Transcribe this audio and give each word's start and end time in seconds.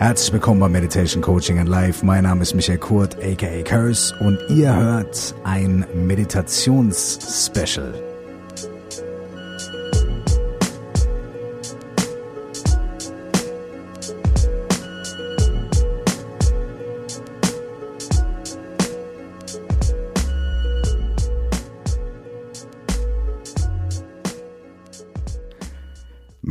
Herzlich 0.00 0.32
willkommen 0.32 0.60
bei 0.60 0.68
Meditation 0.70 1.22
Coaching 1.22 1.58
and 1.58 1.68
Life. 1.68 2.06
Mein 2.06 2.22
Name 2.22 2.40
ist 2.40 2.54
Michael 2.54 2.78
Kurt, 2.78 3.18
aka 3.22 3.62
Curse, 3.62 4.14
und 4.20 4.38
ihr 4.48 4.74
hört 4.74 5.34
ein 5.44 5.84
Meditationsspecial. 5.92 8.09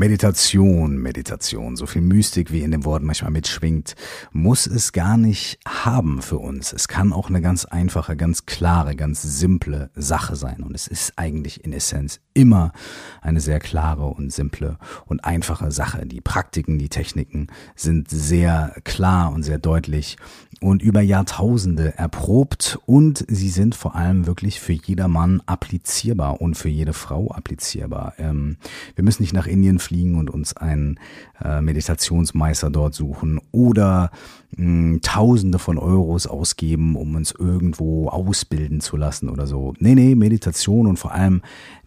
Meditation, 0.10 0.98
Meditation, 0.98 1.76
so 1.76 1.86
viel 1.86 2.02
Mystik 2.02 2.52
wie 2.52 2.62
in 2.62 2.72
dem 2.72 2.84
Wort 2.84 3.04
manchmal 3.04 3.30
mitschwingt, 3.30 3.94
muss 4.32 4.66
es 4.66 4.92
gar 4.92 5.18
nicht 5.18 5.60
haben 5.86 6.22
für 6.22 6.38
uns. 6.38 6.74
Es 6.74 6.88
kann 6.88 7.14
auch 7.14 7.30
eine 7.30 7.42
ganz 7.42 7.66
einfache, 7.66 8.16
ganz 8.16 8.46
klare, 8.46 8.96
ganz 8.96 9.22
simple 9.22 9.90
Sache 9.96 10.36
sein. 10.36 10.64
Und 10.64 10.76
es 10.76 10.88
ist 10.88 11.14
eigentlich 11.18 11.64
in 11.64 11.74
Essenz 11.74 12.20
immer 12.34 12.72
eine 13.22 13.42
sehr 13.42 13.60
klare 13.60 14.06
und 14.06 14.32
simple 14.32 14.78
und 15.06 15.24
einfache 15.24 15.72
Sache. 15.72 16.06
Die 16.06 16.22
Praktiken, 16.22 16.80
die 16.80 16.90
Techniken 16.90 17.48
sind 17.76 18.10
sehr 18.10 18.76
klar 18.84 19.32
und 19.32 19.44
sehr 19.44 19.60
deutlich 19.60 20.18
und 20.62 20.82
über 20.82 21.02
Jahrtausende 21.02 21.98
erprobt 21.98 22.80
und 22.86 23.26
sie 23.30 23.50
sind 23.50 23.76
vor 23.76 23.96
allem 23.96 24.26
wirklich 24.26 24.60
für 24.60 24.74
jedermann 24.74 25.42
applizierbar 25.46 26.42
und 26.42 26.56
für 26.56 26.70
jede 26.70 26.94
Frau 26.94 27.30
applizierbar. 27.32 28.14
Ähm, 28.18 28.58
wir 28.96 29.04
müssen 29.04 29.24
nicht 29.24 29.34
nach 29.34 29.48
Indien 29.48 29.80
fliegen 29.80 30.18
und 30.18 30.30
uns 30.30 30.56
einen 30.58 31.00
äh, 31.44 31.62
Meditationsmeister 31.62 32.70
dort 32.70 32.94
suchen 32.94 33.40
oder 33.52 34.12
mh, 34.56 35.00
Tausende 35.02 35.60
von 35.60 35.78
Euros 35.78 36.28
ausgeben, 36.28 36.96
um 36.96 37.16
uns 37.16 37.32
irgendwo 37.32 38.10
ausbilden 38.10 38.82
zu 38.82 38.98
lassen 38.98 39.30
oder 39.30 39.48
so. 39.48 39.74
Nee, 39.80 39.96
nee, 39.96 40.16
Meditation 40.16 40.88
und 40.88 40.98
vor 40.98 41.12
allem 41.12 41.42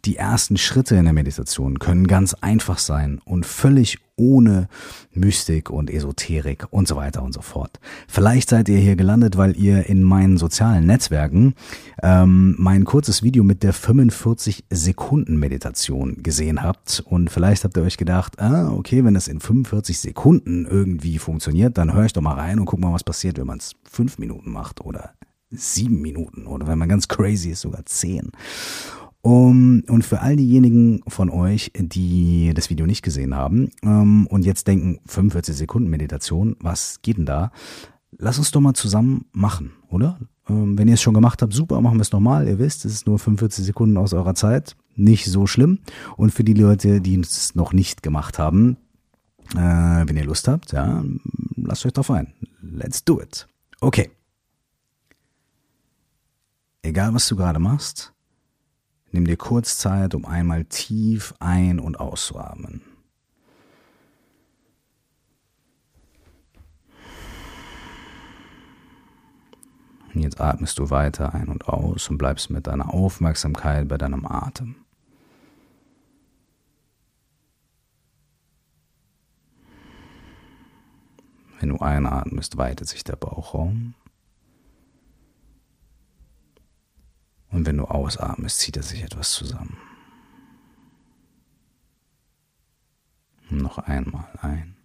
die 0.04 0.16
ersten 0.16 0.56
Schritte 0.56 0.96
in 0.96 1.04
der 1.04 1.12
Meditation 1.12 1.78
können 1.78 2.06
ganz 2.06 2.34
einfach 2.34 2.78
sein 2.78 3.20
und 3.24 3.46
völlig 3.46 3.98
ohne 4.16 4.68
Mystik 5.12 5.70
und 5.70 5.90
Esoterik 5.90 6.66
und 6.70 6.86
so 6.86 6.96
weiter 6.96 7.22
und 7.22 7.32
so 7.32 7.40
fort. 7.40 7.80
Vielleicht 8.08 8.48
seid 8.48 8.68
ihr 8.68 8.78
hier 8.78 8.96
gelandet, 8.96 9.36
weil 9.36 9.56
ihr 9.56 9.86
in 9.86 10.02
meinen 10.02 10.38
sozialen 10.38 10.86
Netzwerken 10.86 11.54
ähm, 12.02 12.54
mein 12.58 12.84
kurzes 12.84 13.22
Video 13.22 13.42
mit 13.44 13.62
der 13.62 13.72
45 13.72 14.64
Sekunden 14.70 15.38
Meditation 15.38 16.22
gesehen 16.22 16.62
habt 16.62 17.02
und 17.06 17.30
vielleicht 17.30 17.64
habt 17.64 17.76
ihr 17.76 17.82
euch 17.82 17.96
gedacht, 17.96 18.38
ah, 18.40 18.70
okay, 18.72 19.04
wenn 19.04 19.14
das 19.14 19.28
in 19.28 19.40
45 19.40 19.98
Sekunden 19.98 20.66
irgendwie 20.66 21.18
funktioniert, 21.18 21.78
dann 21.78 21.92
höre 21.92 22.06
ich 22.06 22.12
doch 22.12 22.22
mal 22.22 22.34
rein 22.34 22.58
und 22.58 22.66
guck 22.66 22.80
mal, 22.80 22.92
was 22.92 23.04
passiert, 23.04 23.38
wenn 23.38 23.46
man 23.46 23.58
es 23.58 23.72
fünf 23.84 24.18
Minuten 24.18 24.50
macht 24.50 24.80
oder 24.82 25.12
sieben 25.50 26.00
Minuten 26.00 26.46
oder 26.46 26.66
wenn 26.66 26.78
man 26.78 26.88
ganz 26.88 27.08
crazy 27.08 27.50
ist, 27.50 27.60
sogar 27.60 27.84
zehn. 27.86 28.30
Um, 29.24 29.84
und 29.88 30.04
für 30.04 30.20
all 30.20 30.34
diejenigen 30.34 31.00
von 31.06 31.30
euch, 31.30 31.70
die 31.76 32.52
das 32.54 32.70
Video 32.70 32.86
nicht 32.86 33.02
gesehen 33.02 33.36
haben 33.36 33.70
um, 33.82 34.26
und 34.26 34.44
jetzt 34.44 34.66
denken, 34.66 34.98
45 35.06 35.56
Sekunden 35.56 35.88
Meditation, 35.88 36.56
was 36.58 37.00
geht 37.02 37.18
denn 37.18 37.26
da? 37.26 37.52
Lass 38.18 38.38
uns 38.38 38.50
doch 38.50 38.60
mal 38.60 38.74
zusammen 38.74 39.26
machen, 39.32 39.72
oder? 39.88 40.18
Um, 40.48 40.76
wenn 40.76 40.88
ihr 40.88 40.94
es 40.94 41.02
schon 41.02 41.14
gemacht 41.14 41.40
habt, 41.40 41.52
super, 41.52 41.80
machen 41.80 41.98
wir 41.98 42.02
es 42.02 42.10
nochmal. 42.10 42.48
Ihr 42.48 42.58
wisst, 42.58 42.84
es 42.84 42.94
ist 42.94 43.06
nur 43.06 43.20
45 43.20 43.64
Sekunden 43.64 43.96
aus 43.96 44.12
eurer 44.12 44.34
Zeit, 44.34 44.76
nicht 44.96 45.26
so 45.26 45.46
schlimm. 45.46 45.78
Und 46.16 46.32
für 46.32 46.42
die 46.42 46.54
Leute, 46.54 47.00
die 47.00 47.18
es 47.20 47.54
noch 47.54 47.72
nicht 47.72 48.02
gemacht 48.02 48.40
haben, 48.40 48.76
äh, 49.54 49.58
wenn 49.58 50.16
ihr 50.16 50.24
Lust 50.24 50.48
habt, 50.48 50.72
ja, 50.72 51.04
lasst 51.54 51.86
euch 51.86 51.92
drauf 51.92 52.10
ein. 52.10 52.32
Let's 52.60 53.04
do 53.04 53.20
it. 53.20 53.46
Okay. 53.80 54.10
Egal, 56.82 57.14
was 57.14 57.28
du 57.28 57.36
gerade 57.36 57.60
machst, 57.60 58.12
Nimm 59.14 59.26
dir 59.26 59.36
kurz 59.36 59.76
Zeit, 59.76 60.14
um 60.14 60.24
einmal 60.24 60.64
tief 60.64 61.34
ein- 61.38 61.80
und 61.80 62.00
auszuatmen. 62.00 62.80
Und 70.14 70.22
jetzt 70.22 70.40
atmest 70.40 70.78
du 70.78 70.88
weiter 70.88 71.34
ein 71.34 71.48
und 71.48 71.68
aus 71.68 72.08
und 72.08 72.16
bleibst 72.16 72.50
mit 72.50 72.66
deiner 72.66 72.92
Aufmerksamkeit 72.92 73.86
bei 73.86 73.98
deinem 73.98 74.26
Atem. 74.26 74.76
Wenn 81.60 81.68
du 81.68 81.78
einatmest, 81.78 82.56
weitet 82.56 82.88
sich 82.88 83.04
der 83.04 83.16
Bauchraum. 83.16 83.94
Und 87.52 87.66
wenn 87.66 87.76
du 87.76 87.84
ausatmest, 87.84 88.58
zieht 88.58 88.78
er 88.78 88.82
sich 88.82 89.02
etwas 89.02 89.30
zusammen. 89.32 89.76
Noch 93.50 93.76
einmal 93.78 94.26
ein. 94.40 94.76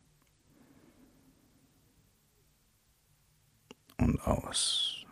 Und 3.98 4.22
aus. 4.22 5.06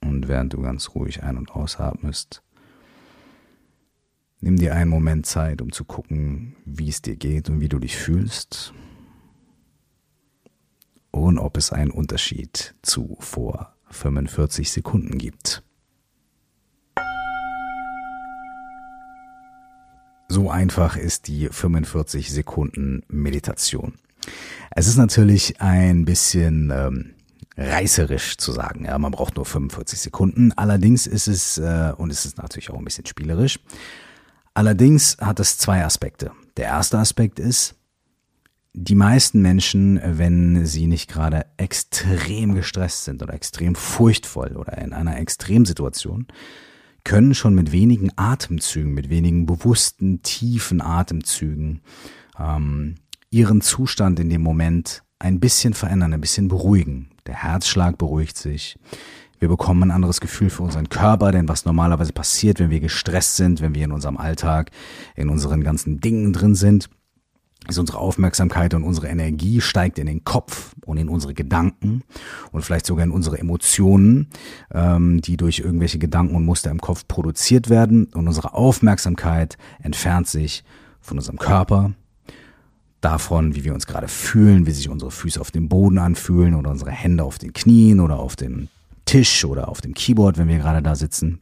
Und 0.00 0.26
während 0.26 0.54
du 0.54 0.62
ganz 0.62 0.94
ruhig 0.94 1.22
ein- 1.22 1.36
und 1.36 1.50
ausatmest, 1.50 2.42
nimm 4.40 4.56
dir 4.56 4.74
einen 4.74 4.90
Moment 4.90 5.26
Zeit, 5.26 5.60
um 5.60 5.72
zu 5.72 5.84
gucken, 5.84 6.56
wie 6.64 6.88
es 6.88 7.02
dir 7.02 7.16
geht 7.16 7.50
und 7.50 7.60
wie 7.60 7.68
du 7.68 7.78
dich 7.78 7.96
fühlst 7.96 8.72
und 11.22 11.38
ob 11.38 11.56
es 11.56 11.72
einen 11.72 11.90
Unterschied 11.90 12.74
zu 12.82 13.16
vor 13.20 13.74
45 13.90 14.70
Sekunden 14.70 15.18
gibt. 15.18 15.62
So 20.28 20.50
einfach 20.50 20.96
ist 20.96 21.26
die 21.28 21.48
45 21.48 22.30
Sekunden 22.30 23.02
Meditation. 23.08 23.94
Es 24.70 24.86
ist 24.86 24.96
natürlich 24.96 25.60
ein 25.60 26.04
bisschen 26.04 26.70
ähm, 26.70 27.14
reißerisch 27.56 28.36
zu 28.36 28.52
sagen, 28.52 28.84
ja, 28.84 28.98
man 28.98 29.10
braucht 29.10 29.36
nur 29.36 29.46
45 29.46 29.98
Sekunden. 29.98 30.52
Allerdings 30.52 31.06
ist 31.06 31.28
es, 31.28 31.58
äh, 31.58 31.92
und 31.96 32.10
es 32.10 32.26
ist 32.26 32.38
natürlich 32.38 32.70
auch 32.70 32.78
ein 32.78 32.84
bisschen 32.84 33.06
spielerisch, 33.06 33.58
allerdings 34.54 35.16
hat 35.18 35.40
es 35.40 35.56
zwei 35.56 35.84
Aspekte. 35.84 36.30
Der 36.58 36.66
erste 36.66 36.98
Aspekt 36.98 37.38
ist, 37.38 37.74
die 38.74 38.94
meisten 38.94 39.42
Menschen, 39.42 40.00
wenn 40.04 40.66
sie 40.66 40.86
nicht 40.86 41.10
gerade 41.10 41.46
extrem 41.56 42.54
gestresst 42.54 43.04
sind 43.04 43.22
oder 43.22 43.34
extrem 43.34 43.74
furchtvoll 43.74 44.56
oder 44.56 44.78
in 44.78 44.92
einer 44.92 45.18
Extremsituation, 45.18 46.26
können 47.04 47.34
schon 47.34 47.54
mit 47.54 47.72
wenigen 47.72 48.10
Atemzügen, 48.16 48.92
mit 48.92 49.08
wenigen 49.08 49.46
bewussten, 49.46 50.22
tiefen 50.22 50.80
Atemzügen 50.80 51.80
ähm, 52.38 52.96
ihren 53.30 53.60
Zustand 53.60 54.20
in 54.20 54.30
dem 54.30 54.42
Moment 54.42 55.02
ein 55.18 55.40
bisschen 55.40 55.74
verändern, 55.74 56.12
ein 56.12 56.20
bisschen 56.20 56.48
beruhigen. 56.48 57.10
Der 57.26 57.42
Herzschlag 57.42 57.98
beruhigt 57.98 58.36
sich. 58.36 58.78
Wir 59.38 59.48
bekommen 59.48 59.84
ein 59.84 59.90
anderes 59.90 60.20
Gefühl 60.20 60.50
für 60.50 60.64
unseren 60.64 60.88
Körper, 60.88 61.30
denn 61.30 61.48
was 61.48 61.64
normalerweise 61.64 62.12
passiert, 62.12 62.58
wenn 62.58 62.70
wir 62.70 62.80
gestresst 62.80 63.36
sind, 63.36 63.60
wenn 63.60 63.74
wir 63.74 63.84
in 63.84 63.92
unserem 63.92 64.16
Alltag, 64.16 64.70
in 65.14 65.28
unseren 65.28 65.62
ganzen 65.62 66.00
Dingen 66.00 66.32
drin 66.32 66.54
sind, 66.54 66.90
ist 67.66 67.78
unsere 67.78 67.98
Aufmerksamkeit 67.98 68.72
und 68.74 68.84
unsere 68.84 69.08
Energie 69.08 69.60
steigt 69.60 69.98
in 69.98 70.06
den 70.06 70.24
Kopf 70.24 70.74
und 70.86 70.96
in 70.96 71.08
unsere 71.08 71.34
Gedanken 71.34 72.02
und 72.52 72.62
vielleicht 72.62 72.86
sogar 72.86 73.04
in 73.04 73.10
unsere 73.10 73.38
Emotionen, 73.38 74.28
ähm, 74.72 75.20
die 75.20 75.36
durch 75.36 75.58
irgendwelche 75.58 75.98
Gedanken 75.98 76.34
und 76.34 76.44
Muster 76.44 76.70
im 76.70 76.80
Kopf 76.80 77.06
produziert 77.08 77.68
werden. 77.68 78.06
Und 78.14 78.26
unsere 78.26 78.54
Aufmerksamkeit 78.54 79.58
entfernt 79.82 80.28
sich 80.28 80.64
von 81.00 81.18
unserem 81.18 81.38
Körper, 81.38 81.92
davon, 83.00 83.54
wie 83.54 83.64
wir 83.64 83.74
uns 83.74 83.86
gerade 83.86 84.08
fühlen, 84.08 84.66
wie 84.66 84.72
sich 84.72 84.88
unsere 84.88 85.10
Füße 85.10 85.40
auf 85.40 85.50
dem 85.50 85.68
Boden 85.68 85.98
anfühlen 85.98 86.54
oder 86.54 86.70
unsere 86.70 86.90
Hände 86.90 87.24
auf 87.24 87.38
den 87.38 87.52
Knien 87.52 88.00
oder 88.00 88.18
auf 88.18 88.36
dem 88.36 88.68
Tisch 89.04 89.44
oder 89.44 89.68
auf 89.68 89.80
dem 89.80 89.94
Keyboard, 89.94 90.36
wenn 90.36 90.48
wir 90.48 90.58
gerade 90.58 90.82
da 90.82 90.94
sitzen. 90.94 91.40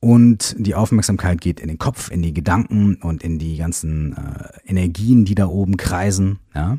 Und 0.00 0.54
die 0.58 0.76
Aufmerksamkeit 0.76 1.40
geht 1.40 1.58
in 1.58 1.68
den 1.68 1.78
Kopf, 1.78 2.10
in 2.10 2.22
die 2.22 2.32
Gedanken 2.32 2.96
und 2.96 3.24
in 3.24 3.38
die 3.38 3.56
ganzen 3.56 4.16
äh, 4.16 4.70
Energien, 4.70 5.24
die 5.24 5.34
da 5.34 5.46
oben 5.46 5.76
kreisen. 5.76 6.38
Ja? 6.54 6.78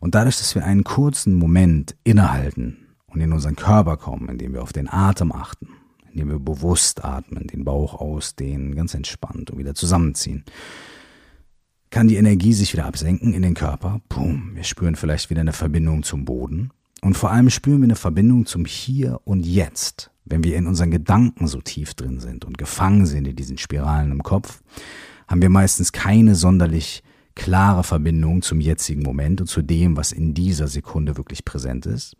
Und 0.00 0.16
dadurch, 0.16 0.38
dass 0.38 0.54
wir 0.54 0.64
einen 0.64 0.82
kurzen 0.82 1.34
Moment 1.34 1.94
innehalten 2.02 2.78
und 3.06 3.20
in 3.20 3.32
unseren 3.32 3.54
Körper 3.54 3.96
kommen, 3.96 4.28
indem 4.28 4.52
wir 4.52 4.62
auf 4.62 4.72
den 4.72 4.88
Atem 4.88 5.30
achten, 5.30 5.68
indem 6.10 6.28
wir 6.28 6.38
bewusst 6.40 7.04
atmen, 7.04 7.46
den 7.46 7.64
Bauch 7.64 7.94
ausdehnen, 7.94 8.74
ganz 8.74 8.94
entspannt 8.94 9.50
und 9.50 9.58
wieder 9.58 9.74
zusammenziehen, 9.74 10.44
kann 11.90 12.08
die 12.08 12.16
Energie 12.16 12.52
sich 12.52 12.72
wieder 12.72 12.86
absenken 12.86 13.32
in 13.32 13.42
den 13.42 13.54
Körper. 13.54 14.00
Boom, 14.08 14.50
wir 14.54 14.64
spüren 14.64 14.96
vielleicht 14.96 15.30
wieder 15.30 15.40
eine 15.40 15.52
Verbindung 15.52 16.02
zum 16.02 16.24
Boden. 16.24 16.70
Und 17.00 17.14
vor 17.16 17.30
allem 17.30 17.48
spüren 17.48 17.78
wir 17.78 17.84
eine 17.84 17.94
Verbindung 17.94 18.44
zum 18.44 18.64
Hier 18.64 19.20
und 19.24 19.46
Jetzt 19.46 20.10
wenn 20.26 20.44
wir 20.44 20.56
in 20.56 20.66
unseren 20.66 20.90
Gedanken 20.90 21.46
so 21.46 21.60
tief 21.60 21.94
drin 21.94 22.20
sind 22.20 22.44
und 22.44 22.58
gefangen 22.58 23.06
sind 23.06 23.26
in 23.26 23.36
diesen 23.36 23.58
Spiralen 23.58 24.12
im 24.12 24.22
Kopf, 24.22 24.60
haben 25.28 25.42
wir 25.42 25.50
meistens 25.50 25.92
keine 25.92 26.34
sonderlich 26.34 27.02
klare 27.36 27.84
Verbindung 27.84 28.40
zum 28.40 28.60
jetzigen 28.60 29.02
Moment 29.02 29.42
und 29.42 29.46
zu 29.46 29.60
dem, 29.60 29.96
was 29.96 30.10
in 30.10 30.32
dieser 30.32 30.68
Sekunde 30.68 31.18
wirklich 31.18 31.44
präsent 31.44 31.84
ist. 31.84 32.16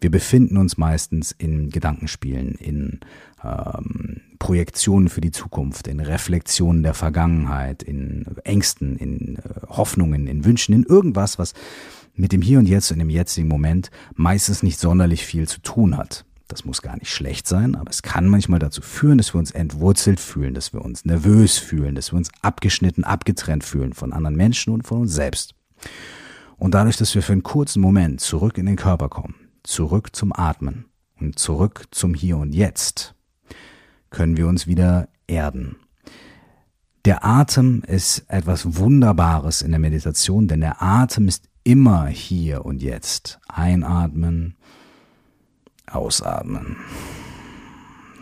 Wir 0.00 0.10
befinden 0.10 0.56
uns 0.56 0.78
meistens 0.78 1.32
in 1.32 1.70
Gedankenspielen, 1.70 2.54
in 2.54 3.00
ähm, 3.44 4.20
Projektionen 4.38 5.08
für 5.08 5.20
die 5.20 5.32
Zukunft, 5.32 5.88
in 5.88 5.98
Reflexionen 5.98 6.84
der 6.84 6.94
Vergangenheit, 6.94 7.82
in 7.82 8.24
Ängsten, 8.44 8.96
in 8.96 9.36
äh, 9.36 9.40
Hoffnungen, 9.68 10.28
in 10.28 10.44
Wünschen, 10.44 10.72
in 10.72 10.84
irgendwas, 10.84 11.38
was 11.38 11.52
mit 12.14 12.30
dem 12.30 12.40
Hier 12.40 12.60
und 12.60 12.66
Jetzt 12.66 12.92
und 12.92 13.00
dem 13.00 13.10
jetzigen 13.10 13.48
Moment 13.48 13.90
meistens 14.14 14.62
nicht 14.62 14.78
sonderlich 14.78 15.26
viel 15.26 15.48
zu 15.48 15.60
tun 15.60 15.96
hat. 15.96 16.24
Das 16.50 16.64
muss 16.64 16.82
gar 16.82 16.96
nicht 16.96 17.12
schlecht 17.12 17.46
sein, 17.46 17.76
aber 17.76 17.90
es 17.90 18.02
kann 18.02 18.26
manchmal 18.26 18.58
dazu 18.58 18.82
führen, 18.82 19.18
dass 19.18 19.32
wir 19.32 19.38
uns 19.38 19.52
entwurzelt 19.52 20.18
fühlen, 20.18 20.52
dass 20.52 20.72
wir 20.72 20.84
uns 20.84 21.04
nervös 21.04 21.58
fühlen, 21.58 21.94
dass 21.94 22.12
wir 22.12 22.16
uns 22.16 22.28
abgeschnitten, 22.42 23.04
abgetrennt 23.04 23.62
fühlen 23.62 23.92
von 23.92 24.12
anderen 24.12 24.34
Menschen 24.34 24.74
und 24.74 24.82
von 24.82 25.02
uns 25.02 25.14
selbst. 25.14 25.54
Und 26.56 26.74
dadurch, 26.74 26.96
dass 26.96 27.14
wir 27.14 27.22
für 27.22 27.32
einen 27.32 27.44
kurzen 27.44 27.80
Moment 27.80 28.20
zurück 28.20 28.58
in 28.58 28.66
den 28.66 28.74
Körper 28.74 29.08
kommen, 29.08 29.36
zurück 29.62 30.14
zum 30.16 30.32
Atmen 30.32 30.86
und 31.20 31.38
zurück 31.38 31.84
zum 31.92 32.14
Hier 32.14 32.36
und 32.36 32.52
Jetzt, 32.52 33.14
können 34.10 34.36
wir 34.36 34.48
uns 34.48 34.66
wieder 34.66 35.08
erden. 35.28 35.76
Der 37.04 37.24
Atem 37.24 37.84
ist 37.86 38.24
etwas 38.26 38.76
Wunderbares 38.76 39.62
in 39.62 39.70
der 39.70 39.78
Meditation, 39.78 40.48
denn 40.48 40.60
der 40.60 40.82
Atem 40.82 41.28
ist 41.28 41.44
immer 41.62 42.08
hier 42.08 42.64
und 42.64 42.82
jetzt. 42.82 43.38
Einatmen, 43.46 44.56
ausatmen. 45.92 46.76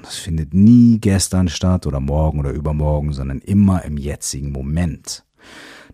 Das 0.02 0.16
findet 0.16 0.54
nie 0.54 0.98
gestern 1.00 1.48
statt 1.48 1.86
oder 1.86 2.00
morgen 2.00 2.38
oder 2.38 2.50
übermorgen, 2.50 3.12
sondern 3.12 3.40
immer 3.40 3.84
im 3.84 3.96
jetzigen 3.98 4.52
Moment. 4.52 5.24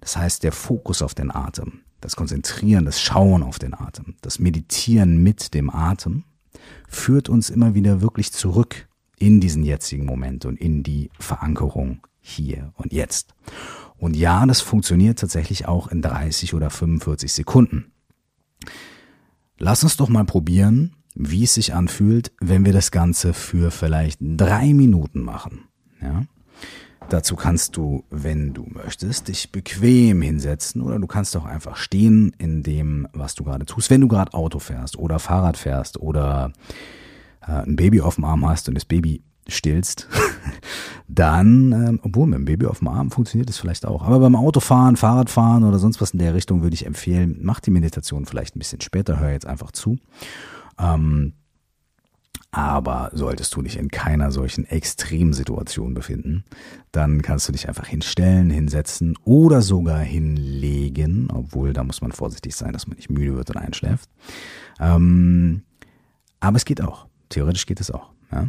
Das 0.00 0.16
heißt, 0.16 0.42
der 0.42 0.52
Fokus 0.52 1.02
auf 1.02 1.14
den 1.14 1.34
Atem, 1.34 1.80
das 2.00 2.16
Konzentrieren, 2.16 2.84
das 2.84 3.00
Schauen 3.00 3.42
auf 3.42 3.58
den 3.58 3.74
Atem, 3.74 4.14
das 4.20 4.38
Meditieren 4.38 5.22
mit 5.22 5.54
dem 5.54 5.70
Atem 5.70 6.24
führt 6.88 7.28
uns 7.28 7.50
immer 7.50 7.74
wieder 7.74 8.00
wirklich 8.00 8.32
zurück 8.32 8.88
in 9.18 9.40
diesen 9.40 9.64
jetzigen 9.64 10.04
Moment 10.04 10.44
und 10.44 10.60
in 10.60 10.82
die 10.82 11.10
Verankerung 11.18 12.06
hier 12.20 12.72
und 12.76 12.92
jetzt. 12.92 13.34
Und 13.96 14.16
ja, 14.16 14.44
das 14.46 14.60
funktioniert 14.60 15.18
tatsächlich 15.18 15.66
auch 15.66 15.88
in 15.88 16.02
30 16.02 16.54
oder 16.54 16.70
45 16.70 17.32
Sekunden. 17.32 17.92
Lass 19.58 19.82
uns 19.82 19.96
doch 19.96 20.08
mal 20.08 20.24
probieren, 20.24 20.93
wie 21.14 21.44
es 21.44 21.54
sich 21.54 21.74
anfühlt, 21.74 22.32
wenn 22.40 22.64
wir 22.64 22.72
das 22.72 22.90
Ganze 22.90 23.34
für 23.34 23.70
vielleicht 23.70 24.18
drei 24.20 24.74
Minuten 24.74 25.22
machen. 25.22 25.68
Ja? 26.00 26.24
Dazu 27.08 27.36
kannst 27.36 27.76
du, 27.76 28.04
wenn 28.10 28.54
du 28.54 28.66
möchtest, 28.66 29.28
dich 29.28 29.52
bequem 29.52 30.22
hinsetzen 30.22 30.80
oder 30.80 30.98
du 30.98 31.06
kannst 31.06 31.36
auch 31.36 31.44
einfach 31.44 31.76
stehen 31.76 32.32
in 32.38 32.62
dem, 32.62 33.06
was 33.12 33.34
du 33.34 33.44
gerade 33.44 33.66
tust. 33.66 33.90
Wenn 33.90 34.00
du 34.00 34.08
gerade 34.08 34.32
Auto 34.32 34.58
fährst 34.58 34.98
oder 34.98 35.18
Fahrrad 35.18 35.56
fährst 35.56 36.00
oder 36.00 36.52
äh, 37.46 37.52
ein 37.52 37.76
Baby 37.76 38.00
auf 38.00 38.16
dem 38.16 38.24
Arm 38.24 38.48
hast 38.48 38.68
und 38.68 38.74
das 38.74 38.86
Baby 38.86 39.22
stillst, 39.46 40.08
dann, 41.08 41.72
ähm, 41.72 42.00
obwohl 42.02 42.26
mit 42.26 42.38
dem 42.38 42.44
Baby 42.46 42.66
auf 42.66 42.78
dem 42.78 42.88
Arm 42.88 43.10
funktioniert 43.10 43.50
das 43.50 43.58
vielleicht 43.58 43.84
auch. 43.84 44.02
Aber 44.02 44.18
beim 44.18 44.34
Autofahren, 44.34 44.96
Fahrradfahren 44.96 45.64
oder 45.64 45.78
sonst 45.78 46.00
was 46.00 46.12
in 46.12 46.18
der 46.18 46.34
Richtung 46.34 46.62
würde 46.62 46.74
ich 46.74 46.86
empfehlen, 46.86 47.38
mach 47.42 47.60
die 47.60 47.70
Meditation 47.70 48.24
vielleicht 48.24 48.56
ein 48.56 48.60
bisschen 48.60 48.80
später, 48.80 49.20
hör 49.20 49.30
jetzt 49.30 49.46
einfach 49.46 49.72
zu. 49.72 49.98
Ähm, 50.78 51.34
aber 52.54 53.10
solltest 53.12 53.54
du 53.56 53.62
dich 53.62 53.76
in 53.76 53.88
keiner 53.90 54.30
solchen 54.30 54.64
Extremsituation 54.64 55.92
befinden, 55.92 56.44
dann 56.92 57.20
kannst 57.20 57.48
du 57.48 57.52
dich 57.52 57.68
einfach 57.68 57.86
hinstellen, 57.86 58.48
hinsetzen 58.48 59.18
oder 59.24 59.60
sogar 59.60 59.98
hinlegen, 59.98 61.28
obwohl 61.32 61.72
da 61.72 61.82
muss 61.82 62.00
man 62.00 62.12
vorsichtig 62.12 62.54
sein, 62.54 62.72
dass 62.72 62.86
man 62.86 62.96
nicht 62.96 63.10
müde 63.10 63.34
wird 63.34 63.50
und 63.50 63.56
einschläft. 63.56 64.08
Ähm, 64.78 65.62
aber 66.38 66.56
es 66.56 66.64
geht 66.64 66.80
auch. 66.80 67.06
Theoretisch 67.28 67.66
geht 67.66 67.80
es 67.80 67.90
auch. 67.90 68.12
Ja? 68.30 68.48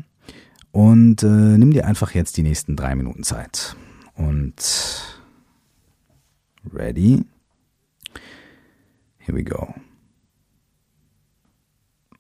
Und 0.71 1.24
äh, 1.24 1.57
nimm 1.57 1.71
dir 1.71 1.88
einfach 1.88 2.12
jetzt 2.12 2.38
die 2.38 2.44
nächsten 2.44 2.75
drei 2.75 2.94
Minuten 2.94 3.24
Zeit. 3.24 3.75
Und 4.13 5.19
ready? 6.71 7.25
Here 9.18 9.36
we 9.36 9.44
go. 9.44 9.74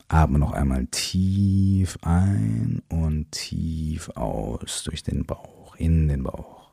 Atme 0.07 0.37
noch 0.37 0.51
einmal 0.51 0.85
tief 0.87 1.97
ein 2.03 2.83
und 2.89 3.31
tief 3.31 4.09
aus 4.09 4.83
durch 4.83 5.01
den 5.01 5.25
Bauch, 5.25 5.75
in 5.77 6.07
den 6.07 6.23
Bauch. 6.23 6.71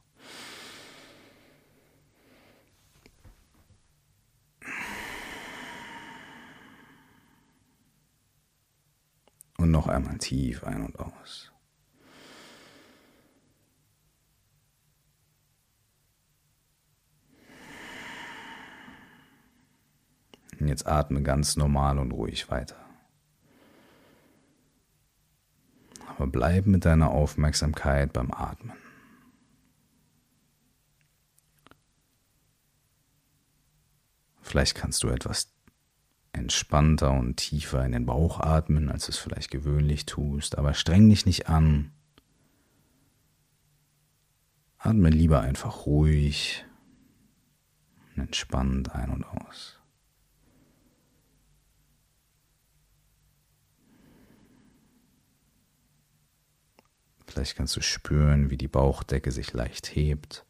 Und 9.57 9.71
noch 9.71 9.87
einmal 9.87 10.19
tief 10.19 10.65
ein 10.65 10.85
und 10.85 10.99
aus. 10.99 11.53
Und 20.61 20.69
jetzt 20.69 20.87
atme 20.87 21.23
ganz 21.23 21.57
normal 21.57 21.99
und 21.99 22.13
ruhig 22.13 22.51
weiter. 22.51 22.92
Aber 26.23 26.31
bleib 26.31 26.67
mit 26.67 26.85
deiner 26.85 27.11
Aufmerksamkeit 27.11 28.13
beim 28.13 28.31
Atmen. 28.31 28.77
Vielleicht 34.41 34.77
kannst 34.77 35.03
du 35.03 35.09
etwas 35.09 35.53
entspannter 36.33 37.11
und 37.11 37.39
tiefer 37.39 37.85
in 37.85 37.91
den 37.91 38.07
Bauch 38.07 38.39
atmen, 38.39 38.89
als 38.89 39.07
du 39.07 39.11
es 39.11 39.19
vielleicht 39.19 39.51
gewöhnlich 39.51 40.07
tust, 40.07 40.57
aber 40.57 40.75
streng 40.75 41.09
dich 41.09 41.27
nicht 41.27 41.49
an. 41.49 41.91
Atme 44.79 45.11
lieber 45.11 45.41
einfach 45.41 45.87
ruhig 45.87 46.65
und 48.15 48.23
entspannt 48.23 48.95
ein 48.95 49.11
und 49.11 49.25
aus. 49.25 49.82
Vielleicht 57.33 57.57
kannst 57.57 57.75
du 57.77 57.81
spüren, 57.81 58.51
wie 58.51 58.59
die 58.59 58.69
Bauchdecke 58.69 59.33
sich 59.33 59.55
leicht 59.55 59.97
hebt 59.97 60.45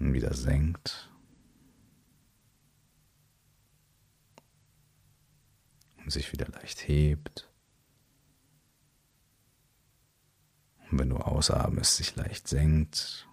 und 0.00 0.12
wieder 0.12 0.34
senkt. 0.34 1.08
Und 5.98 6.10
sich 6.10 6.32
wieder 6.32 6.48
leicht 6.48 6.88
hebt. 6.88 7.48
Und 10.90 10.98
wenn 10.98 11.10
du 11.10 11.18
ausatmest, 11.18 11.98
sich 11.98 12.16
leicht 12.16 12.48
senkt 12.48 13.28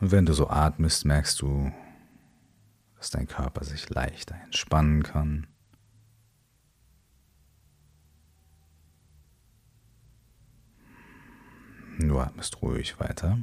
Und 0.00 0.12
wenn 0.12 0.26
du 0.26 0.32
so 0.32 0.48
atmest, 0.48 1.04
merkst 1.04 1.40
du, 1.42 1.72
dass 2.96 3.10
dein 3.10 3.26
Körper 3.26 3.64
sich 3.64 3.88
leichter 3.90 4.36
entspannen 4.44 5.02
kann. 5.02 5.46
Du 11.98 12.20
atmest 12.20 12.62
ruhig 12.62 13.00
weiter. 13.00 13.38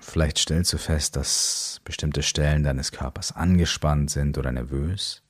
Vielleicht 0.00 0.38
stellst 0.38 0.72
du 0.72 0.78
fest, 0.78 1.16
dass 1.16 1.80
bestimmte 1.84 2.22
Stellen 2.22 2.62
deines 2.62 2.92
Körpers 2.92 3.32
angespannt 3.32 4.10
sind 4.10 4.36
oder 4.36 4.52
nervös. 4.52 5.23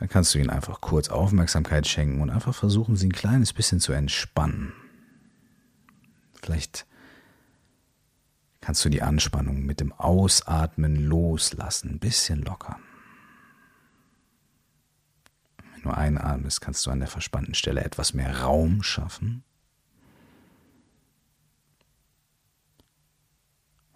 Dann 0.00 0.08
kannst 0.08 0.34
du 0.34 0.38
ihnen 0.38 0.48
einfach 0.48 0.80
kurz 0.80 1.10
Aufmerksamkeit 1.10 1.86
schenken 1.86 2.22
und 2.22 2.30
einfach 2.30 2.54
versuchen, 2.54 2.96
sie 2.96 3.08
ein 3.08 3.12
kleines 3.12 3.52
bisschen 3.52 3.80
zu 3.80 3.92
entspannen. 3.92 4.72
Vielleicht 6.40 6.86
kannst 8.62 8.82
du 8.82 8.88
die 8.88 9.02
Anspannung 9.02 9.66
mit 9.66 9.78
dem 9.78 9.92
Ausatmen 9.92 10.96
loslassen, 10.96 11.90
ein 11.90 11.98
bisschen 11.98 12.40
lockern. 12.40 12.82
Wenn 15.74 15.82
du 15.82 15.90
einatmest, 15.90 16.62
kannst 16.62 16.86
du 16.86 16.90
an 16.90 17.00
der 17.00 17.08
verspannten 17.08 17.52
Stelle 17.52 17.84
etwas 17.84 18.14
mehr 18.14 18.40
Raum 18.40 18.82
schaffen. 18.82 19.44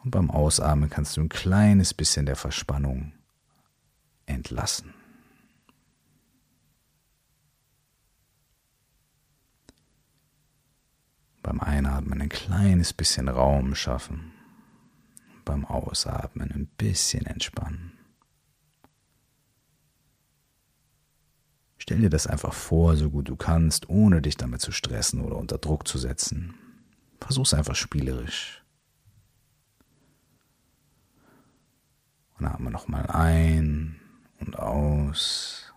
Und 0.05 0.11
beim 0.11 0.31
Ausatmen 0.31 0.91
kannst 0.91 1.17
du 1.17 1.23
ein 1.23 1.31
kleines 1.31 1.95
bisschen 1.95 2.27
der 2.27 2.37
Verspannung 2.37 3.15
entlassen. 4.27 4.93
Beim 11.45 11.61
Einatmen 11.61 12.23
ein 12.23 12.31
kleines 12.31 12.95
bisschen 12.95 13.29
Raum 13.29 13.75
schaffen. 13.75 14.33
Beim 15.45 15.67
Ausatmen 15.67 16.51
ein 16.51 16.67
bisschen 16.67 17.27
entspannen. 17.27 17.93
Stell 21.77 22.01
dir 22.01 22.09
das 22.09 22.27
einfach 22.27 22.55
vor, 22.55 22.97
so 22.97 23.11
gut 23.11 23.29
du 23.29 23.37
kannst, 23.37 23.91
ohne 23.91 24.23
dich 24.23 24.39
damit 24.39 24.63
zu 24.63 24.73
stressen 24.73 25.21
oder 25.21 25.37
unter 25.37 25.59
Druck 25.59 25.87
zu 25.87 25.99
setzen. 25.99 26.55
Versuch's 27.21 27.53
einfach 27.53 27.75
spielerisch. 27.75 28.65
Und 32.39 32.47
atme 32.47 32.71
nochmal 32.71 33.07
ein 33.09 34.01
und 34.41 34.59
aus. 34.59 35.75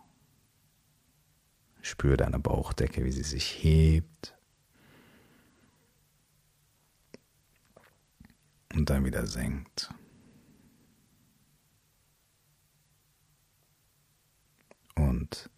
Spür 1.82 2.16
deine 2.16 2.40
Bauchdecke, 2.40 3.04
wie 3.04 3.12
sie 3.12 3.24
sich 3.24 3.62
hebt. 3.62 4.37
Und 8.78 8.92
dann 8.92 9.06
wieder 9.06 9.26
senkt. 9.26 9.90
Und 14.96 15.50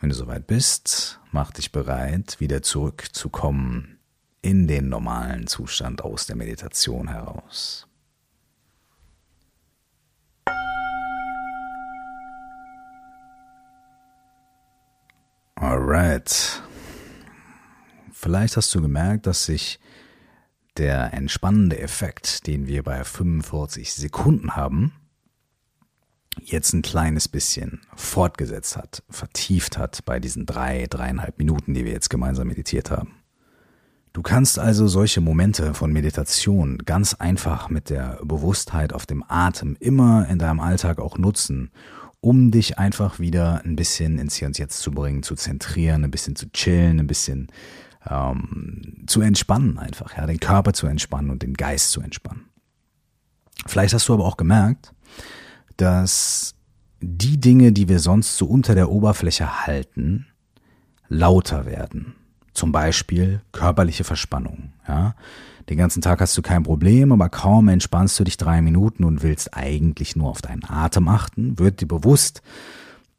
wenn 0.00 0.08
du 0.08 0.16
soweit 0.16 0.48
bist, 0.48 1.20
mach 1.30 1.52
dich 1.52 1.70
bereit, 1.70 2.40
wieder 2.40 2.60
zurückzukommen 2.60 4.00
in 4.42 4.66
den 4.66 4.88
normalen 4.88 5.46
Zustand 5.46 6.02
aus 6.02 6.26
der 6.26 6.34
Meditation 6.34 7.06
heraus. 7.06 7.86
Alright. 15.54 16.64
Vielleicht 18.10 18.56
hast 18.56 18.74
du 18.74 18.82
gemerkt, 18.82 19.28
dass 19.28 19.44
sich 19.44 19.78
der 20.78 21.12
entspannende 21.12 21.78
Effekt, 21.78 22.46
den 22.46 22.66
wir 22.66 22.82
bei 22.82 23.04
45 23.04 23.92
Sekunden 23.94 24.56
haben, 24.56 24.92
jetzt 26.40 26.72
ein 26.72 26.82
kleines 26.82 27.28
bisschen 27.28 27.80
fortgesetzt 27.96 28.76
hat, 28.76 29.02
vertieft 29.10 29.76
hat 29.76 30.04
bei 30.04 30.20
diesen 30.20 30.46
drei, 30.46 30.86
dreieinhalb 30.88 31.38
Minuten, 31.38 31.74
die 31.74 31.84
wir 31.84 31.92
jetzt 31.92 32.10
gemeinsam 32.10 32.48
meditiert 32.48 32.90
haben. 32.90 33.14
Du 34.12 34.22
kannst 34.22 34.58
also 34.58 34.88
solche 34.88 35.20
Momente 35.20 35.74
von 35.74 35.92
Meditation 35.92 36.78
ganz 36.78 37.14
einfach 37.14 37.68
mit 37.68 37.90
der 37.90 38.18
Bewusstheit 38.24 38.92
auf 38.92 39.06
dem 39.06 39.22
Atem 39.28 39.76
immer 39.80 40.28
in 40.28 40.38
deinem 40.38 40.60
Alltag 40.60 40.98
auch 40.98 41.18
nutzen, 41.18 41.70
um 42.20 42.50
dich 42.50 42.78
einfach 42.78 43.18
wieder 43.20 43.62
ein 43.64 43.76
bisschen 43.76 44.18
ins 44.18 44.34
Hier 44.34 44.48
und 44.48 44.58
Jetzt 44.58 44.80
zu 44.80 44.90
bringen, 44.90 45.22
zu 45.22 45.34
zentrieren, 45.34 46.04
ein 46.04 46.10
bisschen 46.10 46.36
zu 46.36 46.50
chillen, 46.50 46.98
ein 46.98 47.06
bisschen 47.06 47.48
ähm, 48.08 49.04
zu 49.06 49.20
entspannen 49.20 49.78
einfach, 49.78 50.16
ja, 50.16 50.26
den 50.26 50.40
Körper 50.40 50.72
zu 50.72 50.86
entspannen 50.86 51.30
und 51.30 51.42
den 51.42 51.54
Geist 51.54 51.90
zu 51.90 52.00
entspannen. 52.00 52.46
Vielleicht 53.66 53.94
hast 53.94 54.08
du 54.08 54.14
aber 54.14 54.24
auch 54.24 54.36
gemerkt, 54.36 54.94
dass 55.76 56.54
die 57.00 57.38
Dinge, 57.40 57.72
die 57.72 57.88
wir 57.88 58.00
sonst 58.00 58.36
so 58.36 58.46
unter 58.46 58.74
der 58.74 58.90
Oberfläche 58.90 59.66
halten, 59.66 60.26
lauter 61.08 61.66
werden. 61.66 62.14
Zum 62.52 62.72
Beispiel 62.72 63.40
körperliche 63.52 64.04
Verspannung. 64.04 64.72
Ja? 64.86 65.14
Den 65.68 65.76
ganzen 65.76 66.02
Tag 66.02 66.20
hast 66.20 66.36
du 66.36 66.42
kein 66.42 66.62
Problem, 66.62 67.12
aber 67.12 67.28
kaum 67.28 67.68
entspannst 67.68 68.18
du 68.18 68.24
dich 68.24 68.36
drei 68.36 68.62
Minuten 68.62 69.04
und 69.04 69.22
willst 69.22 69.54
eigentlich 69.54 70.16
nur 70.16 70.30
auf 70.30 70.42
deinen 70.42 70.64
Atem 70.64 71.08
achten, 71.08 71.58
wird 71.58 71.80
dir 71.80 71.88
bewusst, 71.88 72.42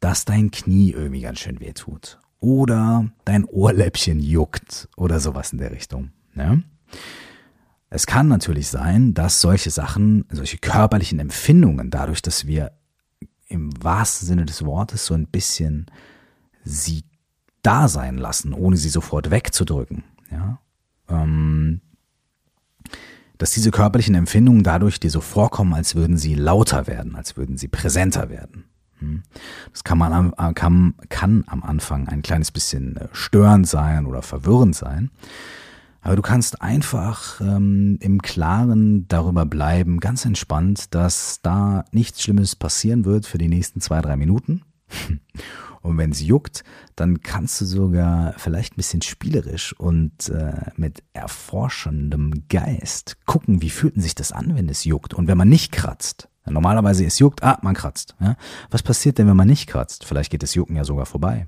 dass 0.00 0.24
dein 0.24 0.50
Knie 0.50 0.90
irgendwie 0.90 1.20
ganz 1.20 1.38
schön 1.38 1.60
weh 1.60 1.72
tut. 1.72 2.18
Oder 2.40 3.10
dein 3.24 3.44
Ohrläppchen 3.44 4.20
juckt 4.20 4.88
oder 4.96 5.20
sowas 5.20 5.52
in 5.52 5.58
der 5.58 5.70
Richtung. 5.70 6.10
Ja? 6.34 6.58
Es 7.90 8.06
kann 8.06 8.28
natürlich 8.28 8.68
sein, 8.68 9.14
dass 9.14 9.40
solche 9.40 9.70
Sachen, 9.70 10.24
solche 10.30 10.58
körperlichen 10.58 11.18
Empfindungen, 11.18 11.90
dadurch, 11.90 12.22
dass 12.22 12.46
wir 12.46 12.72
im 13.48 13.70
wahrsten 13.82 14.28
Sinne 14.28 14.44
des 14.46 14.64
Wortes 14.64 15.06
so 15.06 15.14
ein 15.14 15.26
bisschen 15.26 15.86
sie 16.64 17.04
da 17.62 17.88
sein 17.88 18.16
lassen, 18.16 18.54
ohne 18.54 18.76
sie 18.76 18.88
sofort 18.88 19.30
wegzudrücken, 19.30 20.04
ja, 20.30 20.60
ähm, 21.08 21.80
dass 23.38 23.50
diese 23.52 23.70
körperlichen 23.70 24.14
Empfindungen 24.14 24.62
dadurch 24.62 25.00
dir 25.00 25.10
so 25.10 25.20
vorkommen, 25.20 25.74
als 25.74 25.94
würden 25.94 26.16
sie 26.16 26.34
lauter 26.34 26.86
werden, 26.86 27.16
als 27.16 27.36
würden 27.36 27.56
sie 27.56 27.68
präsenter 27.68 28.28
werden. 28.30 28.64
Hm. 29.00 29.22
Das 29.72 29.84
kann 29.84 29.98
man 29.98 30.32
kann, 30.54 30.94
kann 31.08 31.44
am 31.46 31.62
Anfang 31.62 32.08
ein 32.08 32.22
kleines 32.22 32.50
bisschen 32.50 32.96
äh, 32.96 33.08
störend 33.12 33.68
sein 33.68 34.06
oder 34.06 34.22
verwirrend 34.22 34.76
sein. 34.76 35.10
Aber 36.02 36.16
du 36.16 36.22
kannst 36.22 36.62
einfach 36.62 37.40
ähm, 37.42 37.98
im 38.00 38.22
Klaren 38.22 39.06
darüber 39.08 39.44
bleiben, 39.44 40.00
ganz 40.00 40.24
entspannt, 40.24 40.94
dass 40.94 41.42
da 41.42 41.84
nichts 41.92 42.22
Schlimmes 42.22 42.56
passieren 42.56 43.04
wird 43.04 43.26
für 43.26 43.36
die 43.36 43.48
nächsten 43.48 43.80
zwei, 43.80 44.00
drei 44.00 44.16
Minuten. 44.16 44.62
Und 45.82 45.96
wenn 45.96 46.10
es 46.10 46.20
juckt, 46.20 46.62
dann 46.94 47.22
kannst 47.22 47.60
du 47.60 47.64
sogar 47.64 48.34
vielleicht 48.36 48.74
ein 48.74 48.76
bisschen 48.76 49.00
spielerisch 49.00 49.72
und 49.78 50.28
äh, 50.28 50.70
mit 50.76 51.02
erforschendem 51.14 52.44
Geist 52.50 53.16
gucken, 53.24 53.62
wie 53.62 53.70
fühlt 53.70 54.00
sich 54.00 54.14
das 54.14 54.30
an, 54.30 54.56
wenn 54.56 54.68
es 54.68 54.84
juckt. 54.84 55.14
Und 55.14 55.26
wenn 55.26 55.38
man 55.38 55.48
nicht 55.48 55.72
kratzt, 55.72 56.28
normalerweise 56.46 57.04
es 57.04 57.18
juckt, 57.18 57.42
ah, 57.42 57.58
man 57.62 57.74
kratzt. 57.74 58.14
Ja? 58.20 58.36
Was 58.70 58.82
passiert 58.82 59.18
denn, 59.18 59.26
wenn 59.28 59.36
man 59.36 59.48
nicht 59.48 59.66
kratzt? 59.66 60.04
Vielleicht 60.04 60.30
geht 60.30 60.42
das 60.42 60.54
Jucken 60.54 60.76
ja 60.76 60.84
sogar 60.84 61.06
vorbei. 61.06 61.46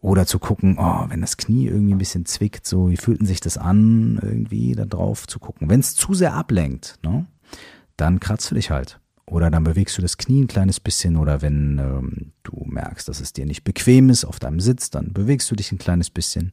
Oder 0.00 0.26
zu 0.26 0.38
gucken, 0.38 0.76
oh, 0.78 1.06
wenn 1.08 1.20
das 1.20 1.36
Knie 1.36 1.66
irgendwie 1.66 1.94
ein 1.94 1.98
bisschen 1.98 2.24
zwickt, 2.24 2.66
so, 2.66 2.88
wie 2.90 2.96
fühlten 2.96 3.26
sich 3.26 3.40
das 3.40 3.58
an, 3.58 4.20
irgendwie 4.22 4.72
da 4.72 4.84
drauf 4.84 5.26
zu 5.26 5.40
gucken. 5.40 5.68
Wenn 5.68 5.80
es 5.80 5.96
zu 5.96 6.14
sehr 6.14 6.34
ablenkt, 6.34 6.98
ne, 7.02 7.26
dann 7.96 8.20
kratzt 8.20 8.50
du 8.50 8.54
dich 8.54 8.70
halt. 8.70 9.00
Oder 9.26 9.50
dann 9.50 9.64
bewegst 9.64 9.98
du 9.98 10.02
das 10.02 10.16
Knie 10.16 10.42
ein 10.42 10.46
kleines 10.46 10.80
bisschen. 10.80 11.16
Oder 11.16 11.42
wenn 11.42 11.78
ähm, 11.78 12.32
du 12.44 12.64
merkst, 12.64 13.08
dass 13.08 13.20
es 13.20 13.32
dir 13.32 13.44
nicht 13.44 13.62
bequem 13.62 14.08
ist 14.08 14.24
auf 14.24 14.38
deinem 14.38 14.60
Sitz, 14.60 14.88
dann 14.88 15.12
bewegst 15.12 15.50
du 15.50 15.54
dich 15.54 15.70
ein 15.70 15.78
kleines 15.78 16.08
bisschen. 16.08 16.50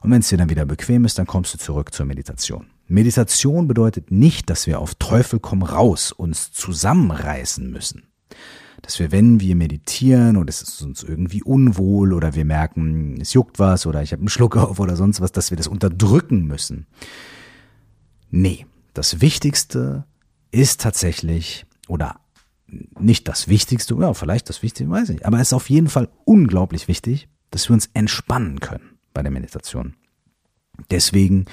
Und 0.00 0.10
wenn 0.10 0.20
es 0.20 0.28
dir 0.28 0.38
dann 0.38 0.48
wieder 0.48 0.64
bequem 0.64 1.04
ist, 1.04 1.18
dann 1.18 1.26
kommst 1.26 1.52
du 1.52 1.58
zurück 1.58 1.92
zur 1.92 2.06
Meditation. 2.06 2.66
Meditation 2.86 3.66
bedeutet 3.66 4.10
nicht, 4.10 4.50
dass 4.50 4.66
wir 4.66 4.80
auf 4.80 4.94
Teufel 4.96 5.40
komm 5.40 5.62
raus 5.62 6.12
uns 6.12 6.52
zusammenreißen 6.52 7.70
müssen 7.70 8.08
dass 8.84 8.98
wir, 8.98 9.12
wenn 9.12 9.40
wir 9.40 9.56
meditieren 9.56 10.36
und 10.36 10.50
es 10.50 10.60
ist 10.60 10.82
uns 10.82 11.02
irgendwie 11.02 11.42
unwohl 11.42 12.12
oder 12.12 12.34
wir 12.34 12.44
merken, 12.44 13.18
es 13.18 13.32
juckt 13.32 13.58
was 13.58 13.86
oder 13.86 14.02
ich 14.02 14.12
habe 14.12 14.20
einen 14.20 14.28
Schluck 14.28 14.56
auf 14.58 14.78
oder 14.78 14.94
sonst 14.94 15.22
was, 15.22 15.32
dass 15.32 15.50
wir 15.50 15.56
das 15.56 15.68
unterdrücken 15.68 16.46
müssen. 16.46 16.86
Nee, 18.30 18.66
das 18.92 19.22
Wichtigste 19.22 20.04
ist 20.50 20.82
tatsächlich 20.82 21.64
oder 21.88 22.20
nicht 22.66 23.26
das 23.26 23.48
Wichtigste, 23.48 23.94
oder 23.94 24.14
vielleicht 24.14 24.48
das 24.48 24.62
Wichtigste, 24.62 24.90
weiß 24.90 25.10
ich, 25.10 25.26
aber 25.26 25.38
es 25.38 25.48
ist 25.48 25.52
auf 25.54 25.70
jeden 25.70 25.88
Fall 25.88 26.08
unglaublich 26.24 26.86
wichtig, 26.86 27.28
dass 27.50 27.68
wir 27.68 27.74
uns 27.74 27.88
entspannen 27.94 28.60
können 28.60 28.98
bei 29.14 29.22
der 29.22 29.30
Meditation. 29.30 29.94
Deswegen 30.90 31.46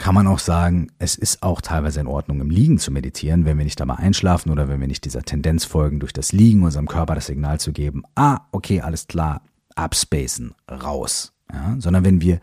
kann 0.00 0.14
man 0.14 0.26
auch 0.26 0.38
sagen, 0.38 0.90
es 0.98 1.14
ist 1.14 1.42
auch 1.42 1.60
teilweise 1.60 2.00
in 2.00 2.06
Ordnung, 2.06 2.40
im 2.40 2.48
Liegen 2.48 2.78
zu 2.78 2.90
meditieren, 2.90 3.44
wenn 3.44 3.58
wir 3.58 3.64
nicht 3.64 3.78
dabei 3.78 3.96
einschlafen 3.96 4.50
oder 4.50 4.66
wenn 4.66 4.80
wir 4.80 4.88
nicht 4.88 5.04
dieser 5.04 5.22
Tendenz 5.22 5.66
folgen, 5.66 6.00
durch 6.00 6.14
das 6.14 6.32
Liegen 6.32 6.62
unserem 6.62 6.88
Körper 6.88 7.14
das 7.14 7.26
Signal 7.26 7.60
zu 7.60 7.72
geben, 7.72 8.04
ah, 8.14 8.40
okay, 8.50 8.80
alles 8.80 9.08
klar, 9.08 9.42
abspacen, 9.74 10.54
raus. 10.70 11.34
Ja? 11.52 11.76
Sondern 11.78 12.02
wenn 12.06 12.22
wir 12.22 12.40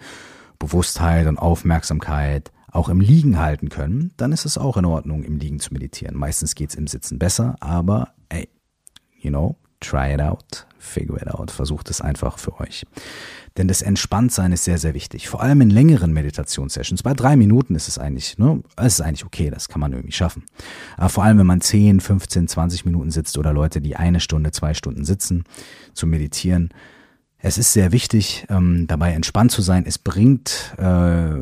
Bewusstheit 0.60 1.26
und 1.26 1.40
Aufmerksamkeit 1.40 2.52
auch 2.72 2.90
im 2.90 3.02
Liegen 3.02 3.40
halten 3.40 3.70
können, 3.70 4.14
dann 4.18 4.32
ist 4.34 4.46
es 4.46 4.60
auch 4.60 4.78
in 4.78 4.86
Ordnung, 4.86 5.24
im 5.24 5.40
Liegen 5.40 5.60
zu 5.60 5.74
meditieren. 5.74 6.16
Meistens 6.16 6.54
geht's 6.54 6.76
im 6.76 6.86
Sitzen 6.86 7.18
besser, 7.18 7.56
aber 7.60 8.10
ey, 8.30 8.48
you 9.20 9.32
know, 9.32 9.56
try 9.80 10.14
it 10.14 10.22
out, 10.22 10.68
figure 10.78 11.20
it 11.20 11.28
out, 11.28 11.50
versucht 11.50 11.90
es 11.90 12.02
einfach 12.02 12.38
für 12.38 12.60
euch. 12.60 12.86
Denn 13.58 13.68
das 13.68 13.82
Entspanntsein 13.82 14.52
ist 14.52 14.66
sehr, 14.66 14.78
sehr 14.78 14.94
wichtig. 14.94 15.28
Vor 15.28 15.42
allem 15.42 15.62
in 15.62 15.72
längeren 15.72 16.14
Meditationssessions. 16.14 17.02
Bei 17.02 17.14
drei 17.14 17.36
Minuten 17.36 17.74
ist 17.74 17.88
es 17.88 17.98
eigentlich, 17.98 18.38
ne, 18.38 18.62
es 18.76 19.00
ist 19.00 19.02
eigentlich 19.02 19.26
okay, 19.26 19.50
das 19.50 19.68
kann 19.68 19.82
man 19.82 19.94
irgendwie 19.94 20.12
schaffen. 20.12 20.44
Aber 20.96 21.10
vor 21.10 21.24
allem, 21.24 21.40
wenn 21.40 21.48
man 21.48 21.62
10, 21.62 22.00
15, 22.00 22.48
20 22.48 22.86
Minuten 22.86 23.10
sitzt 23.10 23.38
oder 23.38 23.54
Leute, 23.54 23.82
die 23.82 23.96
eine 23.96 24.20
Stunde, 24.20 24.52
zwei 24.52 24.76
Stunden 24.76 25.06
sitzen, 25.06 25.44
zu 25.94 26.06
meditieren, 26.06 26.70
es 27.40 27.58
ist 27.58 27.74
sehr 27.74 27.92
wichtig, 27.92 28.46
ähm, 28.50 28.86
dabei 28.88 29.14
entspannt 29.14 29.52
zu 29.52 29.62
sein. 29.62 29.86
Es 29.86 29.98
bringt 29.98 30.76
äh, 30.78 31.36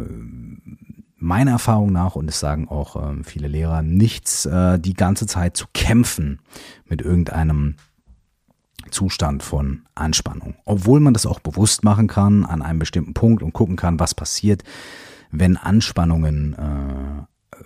meiner 1.17 1.51
Erfahrung 1.51 1.91
nach, 1.91 2.15
und 2.15 2.29
es 2.29 2.39
sagen 2.39 2.67
auch 2.67 2.95
äh, 2.95 3.23
viele 3.23 3.47
Lehrer, 3.47 3.81
nichts, 3.81 4.45
äh, 4.45 4.79
die 4.79 4.93
ganze 4.93 5.25
Zeit 5.25 5.57
zu 5.57 5.65
kämpfen 5.73 6.39
mit 6.87 7.01
irgendeinem 7.01 7.75
Zustand 8.91 9.43
von 9.43 9.83
Anspannung. 9.95 10.55
Obwohl 10.65 10.99
man 10.99 11.13
das 11.13 11.25
auch 11.25 11.39
bewusst 11.39 11.83
machen 11.83 12.07
kann 12.07 12.45
an 12.45 12.61
einem 12.61 12.79
bestimmten 12.79 13.13
Punkt 13.13 13.43
und 13.43 13.53
gucken 13.53 13.75
kann, 13.75 13.99
was 13.99 14.13
passiert, 14.13 14.63
wenn 15.31 15.57
Anspannungen 15.57 16.53
äh, 16.53 17.57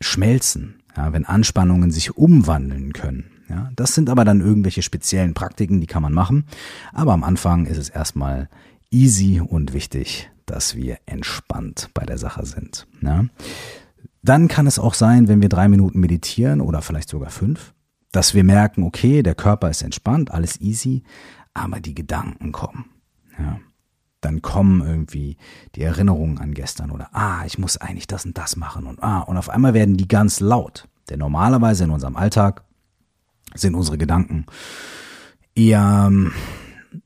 schmelzen, 0.00 0.82
ja, 0.96 1.12
wenn 1.12 1.24
Anspannungen 1.24 1.90
sich 1.90 2.16
umwandeln 2.16 2.92
können. 2.92 3.30
Ja, 3.48 3.70
das 3.76 3.94
sind 3.94 4.10
aber 4.10 4.24
dann 4.24 4.40
irgendwelche 4.40 4.82
speziellen 4.82 5.32
Praktiken, 5.32 5.80
die 5.80 5.86
kann 5.86 6.02
man 6.02 6.12
machen. 6.12 6.44
Aber 6.92 7.14
am 7.14 7.24
Anfang 7.24 7.64
ist 7.64 7.78
es 7.78 7.88
erstmal 7.88 8.48
easy 8.90 9.40
und 9.40 9.72
wichtig, 9.72 10.30
dass 10.44 10.76
wir 10.76 10.98
entspannt 11.06 11.90
bei 11.94 12.04
der 12.04 12.18
Sache 12.18 12.44
sind. 12.44 12.86
Ja? 13.00 13.24
Dann 14.22 14.48
kann 14.48 14.66
es 14.66 14.78
auch 14.78 14.94
sein, 14.94 15.28
wenn 15.28 15.40
wir 15.40 15.48
drei 15.48 15.68
Minuten 15.68 16.00
meditieren 16.00 16.60
oder 16.60 16.82
vielleicht 16.82 17.08
sogar 17.08 17.30
fünf, 17.30 17.72
dass 18.12 18.34
wir 18.34 18.44
merken, 18.44 18.82
okay, 18.84 19.22
der 19.22 19.34
Körper 19.34 19.70
ist 19.70 19.82
entspannt, 19.82 20.30
alles 20.30 20.60
easy, 20.60 21.02
aber 21.54 21.80
die 21.80 21.94
Gedanken 21.94 22.52
kommen. 22.52 22.86
Ja. 23.38 23.58
Dann 24.20 24.42
kommen 24.42 24.80
irgendwie 24.80 25.36
die 25.74 25.82
Erinnerungen 25.82 26.38
an 26.38 26.52
gestern 26.52 26.90
oder 26.90 27.10
ah, 27.12 27.44
ich 27.46 27.58
muss 27.58 27.76
eigentlich 27.76 28.08
das 28.08 28.24
und 28.24 28.36
das 28.36 28.56
machen 28.56 28.86
und 28.86 29.02
ah, 29.02 29.20
und 29.20 29.36
auf 29.36 29.48
einmal 29.48 29.74
werden 29.74 29.96
die 29.96 30.08
ganz 30.08 30.40
laut. 30.40 30.88
Denn 31.08 31.20
normalerweise 31.20 31.84
in 31.84 31.90
unserem 31.90 32.16
Alltag 32.16 32.64
sind 33.54 33.74
unsere 33.74 33.96
Gedanken 33.96 34.46
eher 35.54 36.10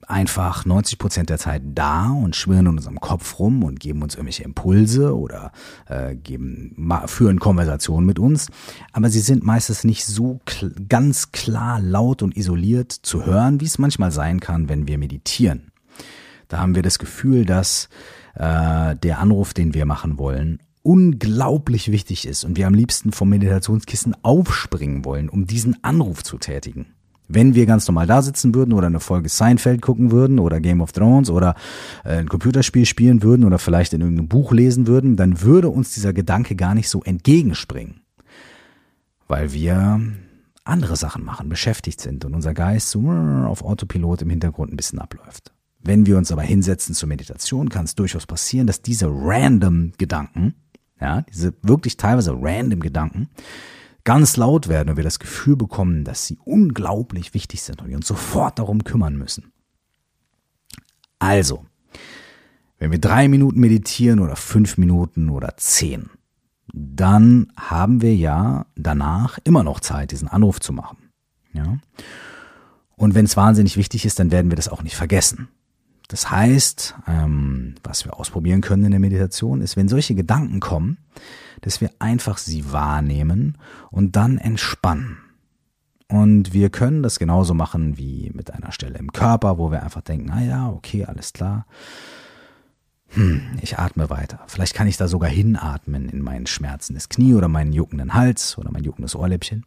einfach 0.06 0.64
90 0.64 0.98
Prozent 0.98 1.30
der 1.30 1.38
Zeit 1.38 1.62
da 1.74 2.10
und 2.10 2.36
schwirren 2.36 2.66
in 2.66 2.76
unserem 2.76 3.00
Kopf 3.00 3.38
rum 3.38 3.64
und 3.64 3.80
geben 3.80 4.02
uns 4.02 4.14
irgendwelche 4.14 4.44
Impulse 4.44 5.16
oder 5.16 5.52
äh, 5.86 6.14
geben, 6.14 6.90
führen 7.06 7.40
Konversationen 7.40 8.06
mit 8.06 8.18
uns. 8.18 8.48
Aber 8.92 9.10
sie 9.10 9.20
sind 9.20 9.44
meistens 9.44 9.84
nicht 9.84 10.04
so 10.04 10.40
kl 10.44 10.72
ganz 10.88 11.32
klar, 11.32 11.80
laut 11.80 12.22
und 12.22 12.36
isoliert 12.36 12.92
zu 12.92 13.24
hören, 13.24 13.60
wie 13.60 13.66
es 13.66 13.78
manchmal 13.78 14.10
sein 14.10 14.40
kann, 14.40 14.68
wenn 14.68 14.86
wir 14.86 14.98
meditieren. 14.98 15.72
Da 16.48 16.58
haben 16.58 16.74
wir 16.74 16.82
das 16.82 16.98
Gefühl, 16.98 17.44
dass 17.44 17.88
äh, 18.34 18.96
der 18.96 19.18
Anruf, 19.18 19.54
den 19.54 19.74
wir 19.74 19.86
machen 19.86 20.18
wollen, 20.18 20.58
unglaublich 20.82 21.90
wichtig 21.90 22.26
ist 22.26 22.44
und 22.44 22.56
wir 22.56 22.66
am 22.66 22.74
liebsten 22.74 23.12
vom 23.12 23.28
Meditationskissen 23.28 24.16
aufspringen 24.22 25.04
wollen, 25.04 25.28
um 25.28 25.46
diesen 25.46 25.82
Anruf 25.84 26.22
zu 26.22 26.38
tätigen. 26.38 26.94
Wenn 27.28 27.54
wir 27.54 27.66
ganz 27.66 27.86
normal 27.86 28.06
da 28.06 28.20
sitzen 28.20 28.54
würden 28.54 28.72
oder 28.72 28.88
eine 28.88 29.00
Folge 29.00 29.28
Seinfeld 29.28 29.80
gucken 29.80 30.10
würden 30.10 30.38
oder 30.38 30.60
Game 30.60 30.80
of 30.80 30.92
Thrones 30.92 31.30
oder 31.30 31.54
äh, 32.04 32.16
ein 32.18 32.28
Computerspiel 32.28 32.84
spielen 32.84 33.22
würden 33.22 33.44
oder 33.44 33.58
vielleicht 33.58 33.92
in 33.92 34.00
irgendeinem 34.00 34.28
Buch 34.28 34.52
lesen 34.52 34.86
würden, 34.86 35.16
dann 35.16 35.40
würde 35.40 35.68
uns 35.68 35.94
dieser 35.94 36.12
Gedanke 36.12 36.56
gar 36.56 36.74
nicht 36.74 36.88
so 36.88 37.02
entgegenspringen. 37.02 38.00
Weil 39.28 39.52
wir 39.52 40.00
andere 40.64 40.96
Sachen 40.96 41.24
machen, 41.24 41.48
beschäftigt 41.48 42.00
sind 42.00 42.24
und 42.24 42.34
unser 42.34 42.54
Geist 42.54 42.90
so 42.90 43.00
auf 43.10 43.62
Autopilot 43.64 44.22
im 44.22 44.30
Hintergrund 44.30 44.72
ein 44.72 44.76
bisschen 44.76 44.98
abläuft. 44.98 45.52
Wenn 45.80 46.06
wir 46.06 46.16
uns 46.16 46.30
aber 46.30 46.42
hinsetzen 46.42 46.94
zur 46.94 47.08
Meditation, 47.08 47.68
kann 47.68 47.84
es 47.84 47.96
durchaus 47.96 48.26
passieren, 48.26 48.66
dass 48.66 48.82
diese 48.82 49.08
random 49.08 49.92
Gedanken, 49.98 50.54
ja, 51.00 51.22
diese 51.22 51.54
wirklich 51.62 51.96
teilweise 51.96 52.36
random 52.40 52.80
Gedanken, 52.80 53.28
ganz 54.04 54.36
laut 54.36 54.68
werden 54.68 54.90
und 54.90 54.96
wir 54.96 55.04
das 55.04 55.18
Gefühl 55.18 55.56
bekommen, 55.56 56.04
dass 56.04 56.26
sie 56.26 56.38
unglaublich 56.44 57.34
wichtig 57.34 57.62
sind 57.62 57.82
und 57.82 57.88
wir 57.88 57.96
uns 57.96 58.06
sofort 58.06 58.58
darum 58.58 58.84
kümmern 58.84 59.16
müssen. 59.16 59.52
Also, 61.18 61.64
wenn 62.78 62.90
wir 62.90 62.98
drei 62.98 63.28
Minuten 63.28 63.60
meditieren 63.60 64.18
oder 64.18 64.34
fünf 64.34 64.76
Minuten 64.76 65.30
oder 65.30 65.56
zehn, 65.56 66.10
dann 66.72 67.52
haben 67.56 68.02
wir 68.02 68.14
ja 68.14 68.66
danach 68.74 69.38
immer 69.44 69.62
noch 69.62 69.80
Zeit, 69.80 70.10
diesen 70.10 70.28
Anruf 70.28 70.58
zu 70.60 70.72
machen. 70.72 70.98
Ja? 71.52 71.78
Und 72.96 73.14
wenn 73.14 73.24
es 73.24 73.36
wahnsinnig 73.36 73.76
wichtig 73.76 74.04
ist, 74.04 74.18
dann 74.18 74.30
werden 74.30 74.50
wir 74.50 74.56
das 74.56 74.68
auch 74.68 74.82
nicht 74.82 74.96
vergessen. 74.96 75.48
Das 76.12 76.30
heißt, 76.30 76.94
ähm, 77.08 77.76
was 77.82 78.04
wir 78.04 78.20
ausprobieren 78.20 78.60
können 78.60 78.84
in 78.84 78.90
der 78.90 79.00
Meditation, 79.00 79.62
ist, 79.62 79.78
wenn 79.78 79.88
solche 79.88 80.14
Gedanken 80.14 80.60
kommen, 80.60 80.98
dass 81.62 81.80
wir 81.80 81.90
einfach 82.00 82.36
sie 82.36 82.70
wahrnehmen 82.70 83.56
und 83.90 84.14
dann 84.14 84.36
entspannen. 84.36 85.16
Und 86.08 86.52
wir 86.52 86.68
können 86.68 87.02
das 87.02 87.18
genauso 87.18 87.54
machen 87.54 87.96
wie 87.96 88.30
mit 88.34 88.52
einer 88.52 88.72
Stelle 88.72 88.98
im 88.98 89.14
Körper, 89.14 89.56
wo 89.56 89.70
wir 89.70 89.82
einfach 89.82 90.02
denken, 90.02 90.30
ah 90.30 90.42
ja, 90.42 90.68
okay, 90.68 91.06
alles 91.06 91.32
klar. 91.32 91.64
Hm, 93.08 93.40
ich 93.62 93.78
atme 93.78 94.10
weiter. 94.10 94.40
Vielleicht 94.48 94.74
kann 94.74 94.88
ich 94.88 94.98
da 94.98 95.08
sogar 95.08 95.30
hinatmen 95.30 96.10
in 96.10 96.20
meinen 96.20 96.44
schmerzendes 96.44 97.08
Knie 97.08 97.32
oder 97.32 97.48
meinen 97.48 97.72
juckenden 97.72 98.12
Hals 98.12 98.58
oder 98.58 98.70
mein 98.70 98.84
juckendes 98.84 99.16
Ohrläppchen. 99.16 99.64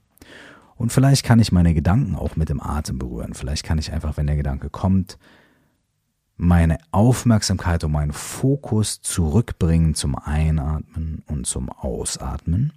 Und 0.76 0.92
vielleicht 0.92 1.26
kann 1.26 1.40
ich 1.40 1.52
meine 1.52 1.74
Gedanken 1.74 2.16
auch 2.16 2.36
mit 2.36 2.50
dem 2.50 2.62
Atem 2.62 3.00
berühren. 3.00 3.34
Vielleicht 3.34 3.64
kann 3.64 3.80
ich 3.80 3.92
einfach, 3.92 4.16
wenn 4.18 4.28
der 4.28 4.36
Gedanke 4.36 4.70
kommt, 4.70 5.18
meine 6.38 6.78
Aufmerksamkeit 6.92 7.84
und 7.84 7.92
meinen 7.92 8.12
Fokus 8.12 9.02
zurückbringen 9.02 9.96
zum 9.96 10.16
Einatmen 10.16 11.24
und 11.28 11.48
zum 11.48 11.70
Ausatmen 11.70 12.74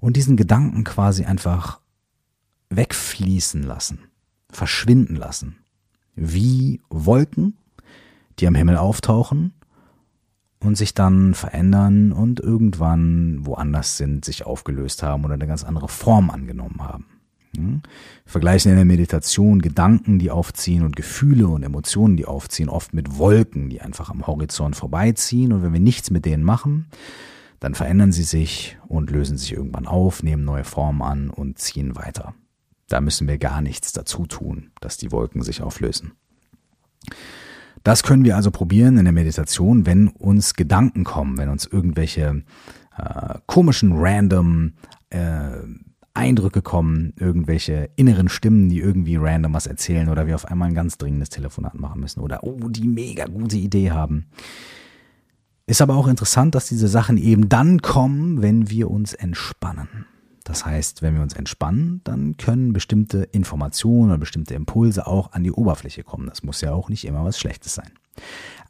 und 0.00 0.16
diesen 0.16 0.36
Gedanken 0.36 0.84
quasi 0.84 1.24
einfach 1.24 1.80
wegfließen 2.70 3.62
lassen, 3.62 4.00
verschwinden 4.50 5.14
lassen, 5.14 5.56
wie 6.16 6.80
Wolken, 6.90 7.56
die 8.38 8.46
am 8.46 8.54
Himmel 8.54 8.76
auftauchen 8.76 9.52
und 10.58 10.76
sich 10.76 10.94
dann 10.94 11.34
verändern 11.34 12.12
und 12.12 12.40
irgendwann 12.40 13.46
woanders 13.46 13.96
sind, 13.96 14.24
sich 14.24 14.46
aufgelöst 14.46 15.02
haben 15.02 15.24
oder 15.24 15.34
eine 15.34 15.46
ganz 15.46 15.64
andere 15.64 15.88
Form 15.88 16.30
angenommen 16.30 16.82
haben. 16.82 17.06
Wir 17.54 17.80
vergleichen 18.24 18.70
in 18.70 18.76
der 18.76 18.86
Meditation 18.86 19.60
Gedanken, 19.60 20.18
die 20.18 20.30
aufziehen 20.30 20.82
und 20.82 20.96
Gefühle 20.96 21.48
und 21.48 21.62
Emotionen, 21.62 22.16
die 22.16 22.24
aufziehen, 22.24 22.68
oft 22.68 22.94
mit 22.94 23.18
Wolken, 23.18 23.68
die 23.68 23.80
einfach 23.80 24.10
am 24.10 24.26
Horizont 24.26 24.74
vorbeiziehen. 24.74 25.52
Und 25.52 25.62
wenn 25.62 25.72
wir 25.72 25.80
nichts 25.80 26.10
mit 26.10 26.24
denen 26.24 26.44
machen, 26.44 26.86
dann 27.60 27.74
verändern 27.74 28.12
sie 28.12 28.24
sich 28.24 28.78
und 28.88 29.10
lösen 29.10 29.36
sich 29.36 29.52
irgendwann 29.52 29.86
auf, 29.86 30.22
nehmen 30.22 30.44
neue 30.44 30.64
Formen 30.64 31.02
an 31.02 31.30
und 31.30 31.58
ziehen 31.58 31.94
weiter. 31.94 32.34
Da 32.88 33.00
müssen 33.00 33.28
wir 33.28 33.38
gar 33.38 33.60
nichts 33.60 33.92
dazu 33.92 34.26
tun, 34.26 34.70
dass 34.80 34.96
die 34.96 35.12
Wolken 35.12 35.42
sich 35.42 35.62
auflösen. 35.62 36.12
Das 37.84 38.02
können 38.02 38.24
wir 38.24 38.36
also 38.36 38.50
probieren 38.50 38.96
in 38.96 39.04
der 39.04 39.12
Meditation, 39.12 39.86
wenn 39.86 40.08
uns 40.08 40.54
Gedanken 40.54 41.04
kommen, 41.04 41.38
wenn 41.38 41.48
uns 41.48 41.66
irgendwelche 41.66 42.42
äh, 42.96 43.38
komischen, 43.46 43.92
random 43.94 44.72
äh, 45.10 45.50
Eindrücke 46.14 46.62
kommen, 46.62 47.14
irgendwelche 47.18 47.90
inneren 47.96 48.28
Stimmen, 48.28 48.68
die 48.68 48.80
irgendwie 48.80 49.16
random 49.16 49.54
was 49.54 49.66
erzählen 49.66 50.08
oder 50.08 50.26
wir 50.26 50.34
auf 50.34 50.44
einmal 50.44 50.68
ein 50.68 50.74
ganz 50.74 50.98
dringendes 50.98 51.30
Telefonat 51.30 51.74
machen 51.74 52.00
müssen 52.00 52.20
oder 52.20 52.44
oh, 52.44 52.68
die 52.68 52.86
mega 52.86 53.26
gute 53.26 53.56
Idee 53.56 53.90
haben. 53.90 54.26
Ist 55.66 55.80
aber 55.80 55.96
auch 55.96 56.08
interessant, 56.08 56.54
dass 56.54 56.68
diese 56.68 56.88
Sachen 56.88 57.16
eben 57.16 57.48
dann 57.48 57.80
kommen, 57.80 58.42
wenn 58.42 58.68
wir 58.68 58.90
uns 58.90 59.14
entspannen. 59.14 60.06
Das 60.44 60.66
heißt, 60.66 61.02
wenn 61.02 61.14
wir 61.14 61.22
uns 61.22 61.34
entspannen, 61.34 62.00
dann 62.04 62.36
können 62.36 62.72
bestimmte 62.72 63.22
Informationen 63.22 64.10
oder 64.10 64.18
bestimmte 64.18 64.54
Impulse 64.54 65.06
auch 65.06 65.32
an 65.32 65.44
die 65.44 65.52
Oberfläche 65.52 66.02
kommen. 66.02 66.26
Das 66.26 66.42
muss 66.42 66.60
ja 66.60 66.72
auch 66.72 66.88
nicht 66.88 67.06
immer 67.06 67.24
was 67.24 67.38
Schlechtes 67.38 67.74
sein. 67.74 67.92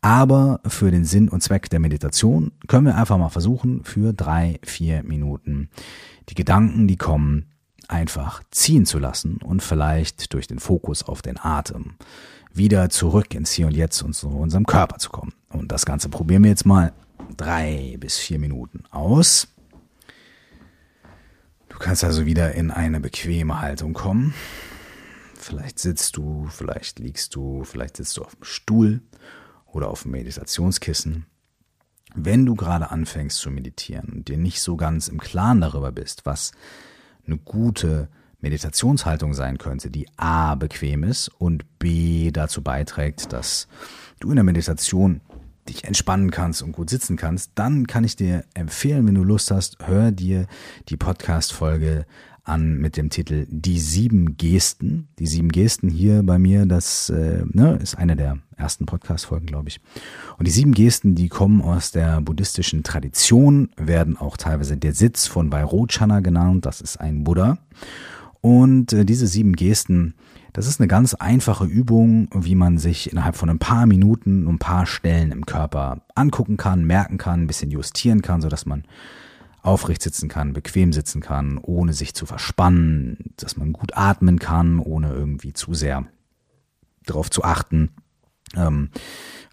Aber 0.01 0.61
für 0.67 0.91
den 0.91 1.05
Sinn 1.05 1.29
und 1.29 1.43
Zweck 1.43 1.71
der 1.71 1.79
Meditation 1.79 2.51
können 2.67 2.87
wir 2.87 2.97
einfach 2.97 3.19
mal 3.19 3.29
versuchen, 3.29 3.85
für 3.85 4.13
drei, 4.13 4.59
vier 4.65 5.05
Minuten 5.05 5.71
die 6.29 6.35
Gedanken, 6.35 6.89
die 6.89 6.97
kommen, 6.97 7.47
einfach 7.89 8.43
ziehen 8.51 8.85
zu 8.85 8.99
lassen 8.99 9.37
und 9.37 9.63
vielleicht 9.63 10.33
durch 10.33 10.47
den 10.47 10.59
Fokus 10.59 11.03
auf 11.05 11.23
den 11.23 11.39
Atem 11.39 11.95
wieder 12.53 12.91
zurück 12.91 13.35
ins 13.35 13.53
Hier 13.53 13.67
und 13.67 13.75
Jetzt 13.75 14.03
und 14.03 14.15
zu 14.15 14.29
unserem 14.29 14.67
Körper 14.67 14.99
zu 14.99 15.11
kommen. 15.11 15.33
Und 15.49 15.71
das 15.71 15.87
Ganze 15.87 16.09
probieren 16.09 16.43
wir 16.43 16.51
jetzt 16.51 16.67
mal 16.67 16.93
drei 17.37 17.97
bis 17.99 18.19
vier 18.19 18.39
Minuten 18.39 18.85
aus. 18.91 19.49
Du 21.69 21.79
kannst 21.79 22.05
also 22.05 22.27
wieder 22.27 22.53
in 22.53 22.71
eine 22.71 23.01
bequeme 23.01 23.61
Haltung 23.61 23.95
kommen. 23.95 24.35
Vielleicht 25.35 25.79
sitzt 25.79 26.17
du, 26.17 26.47
vielleicht 26.51 26.99
liegst 26.99 27.35
du, 27.35 27.65
vielleicht 27.65 27.97
sitzt 27.97 28.17
du 28.17 28.23
auf 28.23 28.37
dem 28.37 28.45
Stuhl 28.45 29.01
oder 29.73 29.89
auf 29.89 30.03
dem 30.03 30.13
Meditationskissen. 30.13 31.27
Wenn 32.15 32.45
du 32.47 32.55
gerade 32.55 32.91
anfängst 32.91 33.39
zu 33.39 33.51
meditieren 33.51 34.11
und 34.13 34.29
dir 34.29 34.37
nicht 34.37 34.61
so 34.61 34.77
ganz 34.77 35.09
im 35.09 35.19
Klaren 35.19 35.61
darüber 35.61 35.93
bist, 35.93 36.27
was 36.27 36.53
eine 37.27 37.39
gute 37.39 38.09
Meditationshaltung 38.41 39.35
sein 39.35 39.57
könnte, 39.57 39.91
die 39.91 40.07
A 40.17 40.55
bequem 40.57 41.05
ist 41.05 41.29
und 41.29 41.79
B 41.79 42.31
dazu 42.33 42.63
beiträgt, 42.63 43.33
dass 43.33 43.69
du 44.21 44.31
in 44.31 44.37
der 44.37 44.45
Meditation 44.45 45.21
dich 45.69 45.85
entspannen 45.85 46.31
kannst 46.31 46.63
und 46.63 46.73
gut 46.73 46.91
sitzen 46.91 47.17
kannst, 47.17 47.53
dann 47.55 47.87
kann 47.87 48.05
ich 48.05 48.17
dir 48.17 48.45
empfehlen, 48.55 49.07
wenn 49.07 49.15
du 49.15 49.23
Lust 49.23 49.51
hast, 49.53 49.79
hör 49.87 50.11
dir 50.11 50.47
die 50.89 50.97
Podcast-Folge 50.97 52.05
an 52.45 52.79
mit 52.79 52.97
dem 52.97 53.11
Titel 53.11 53.47
Die 53.49 53.79
sieben 53.79 54.37
Gesten. 54.37 55.09
Die 55.19 55.27
sieben 55.27 55.51
Gesten 55.51 55.89
hier 55.89 56.23
bei 56.23 56.39
mir, 56.39 56.67
das 56.67 57.11
äh, 57.11 57.45
ne, 57.51 57.79
ist 57.83 57.97
eine 57.97 58.17
der 58.17 58.39
ersten 58.57 58.87
Podcast-Folgen, 58.87 59.47
glaube 59.47 59.69
ich. 59.69 59.81
Und 60.39 60.47
die 60.47 60.53
sieben 60.53 60.73
Gesten, 60.73 61.15
die 61.15 61.29
kommen 61.29 61.63
aus 61.63 61.93
der 61.93 62.21
buddhistischen 62.21 62.83
Tradition, 62.83 63.71
werden 63.77 64.17
auch 64.17 64.37
teilweise 64.37 64.77
der 64.77 64.93
Sitz 64.93 65.27
von 65.27 65.53
Vairochana 65.53 66.21
genannt. 66.21 66.67
Das 66.67 66.81
ist 66.81 67.01
ein 67.01 67.25
Buddha. 67.25 67.59
Und 68.41 68.93
äh, 68.93 69.05
diese 69.05 69.29
sieben 69.29 69.55
Gesten, 69.55 70.15
das 70.53 70.67
ist 70.67 70.81
eine 70.81 70.89
ganz 70.89 71.15
einfache 71.15 71.65
Übung, 71.65 72.29
wie 72.35 72.57
man 72.57 72.77
sich 72.77 73.11
innerhalb 73.11 73.37
von 73.37 73.49
ein 73.49 73.59
paar 73.61 73.87
Minuten 73.87 74.47
ein 74.47 74.59
paar 74.59 74.85
Stellen 74.85 75.31
im 75.31 75.47
Körper 75.47 76.03
angucken 76.15 76.57
kann, 76.57 76.85
merken 76.85 77.19
kann, 77.19 77.43
ein 77.43 77.47
bisschen 77.47 77.71
justieren 77.71 78.21
kann, 78.21 78.43
so 78.43 78.49
dass 78.49 78.67
man 78.67 78.85
aufrecht 79.63 80.03
sitzen 80.03 80.29
kann, 80.29 80.53
bequem 80.53 80.93
sitzen 80.93 81.21
kann, 81.21 81.59
ohne 81.59 81.93
sich 81.93 82.15
zu 82.15 82.27
verspannen, 82.27 83.33
dass 83.37 83.57
man 83.57 83.73
gut 83.73 83.97
atmen 83.97 84.39
kann, 84.39 84.79
ohne 84.81 85.13
irgendwie 85.13 85.53
zu 85.53 85.73
sehr 85.73 86.07
darauf 87.07 87.31
zu 87.31 87.43
achten, 87.45 87.91
Ähm, 88.57 88.91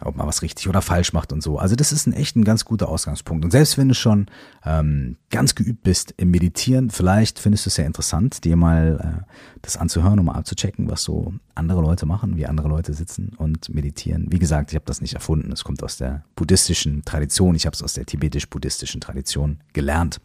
ob 0.02 0.16
man 0.16 0.28
was 0.28 0.42
richtig 0.42 0.68
oder 0.70 0.82
falsch 0.82 1.14
macht 1.14 1.34
und 1.34 1.44
so. 1.44 1.58
Also 1.58 1.76
das 1.76 1.92
ist 1.92 2.08
ein 2.08 2.14
echt 2.14 2.36
ein 2.36 2.46
ganz 2.46 2.64
guter 2.64 2.88
Ausgangspunkt. 2.88 3.44
Und 3.44 3.52
selbst 3.52 3.78
wenn 3.78 3.90
du 3.90 3.96
schon 3.96 4.28
ähm, 4.66 5.18
ganz 5.30 5.56
geübt 5.56 5.84
bist 5.84 6.14
im 6.18 6.32
Meditieren, 6.32 6.90
vielleicht 6.90 7.40
findest 7.40 7.66
du 7.66 7.70
es 7.70 7.76
sehr 7.76 7.86
interessant, 7.86 8.46
dir 8.46 8.56
mal 8.56 9.26
äh, 9.26 9.34
das 9.62 9.76
anzuhören, 9.76 10.20
um 10.20 10.28
mal 10.28 10.36
abzuchecken, 10.36 10.90
was 10.90 11.04
so 11.04 11.34
andere 11.54 11.82
Leute 11.82 12.06
machen, 12.06 12.38
wie 12.38 12.46
andere 12.46 12.70
Leute 12.70 12.94
sitzen 12.94 13.34
und 13.38 13.74
meditieren. 13.74 14.28
Wie 14.30 14.40
gesagt, 14.40 14.72
ich 14.72 14.76
habe 14.76 14.86
das 14.86 15.02
nicht 15.02 15.16
erfunden. 15.16 15.52
Es 15.52 15.66
kommt 15.66 15.84
aus 15.84 15.98
der 15.98 16.24
buddhistischen 16.36 17.04
Tradition. 17.04 17.56
Ich 17.56 17.66
habe 17.66 17.74
es 17.74 17.84
aus 17.84 17.94
der 17.94 18.06
tibetisch-buddhistischen 18.06 19.02
Tradition 19.02 19.60
gelernt. 19.74 20.22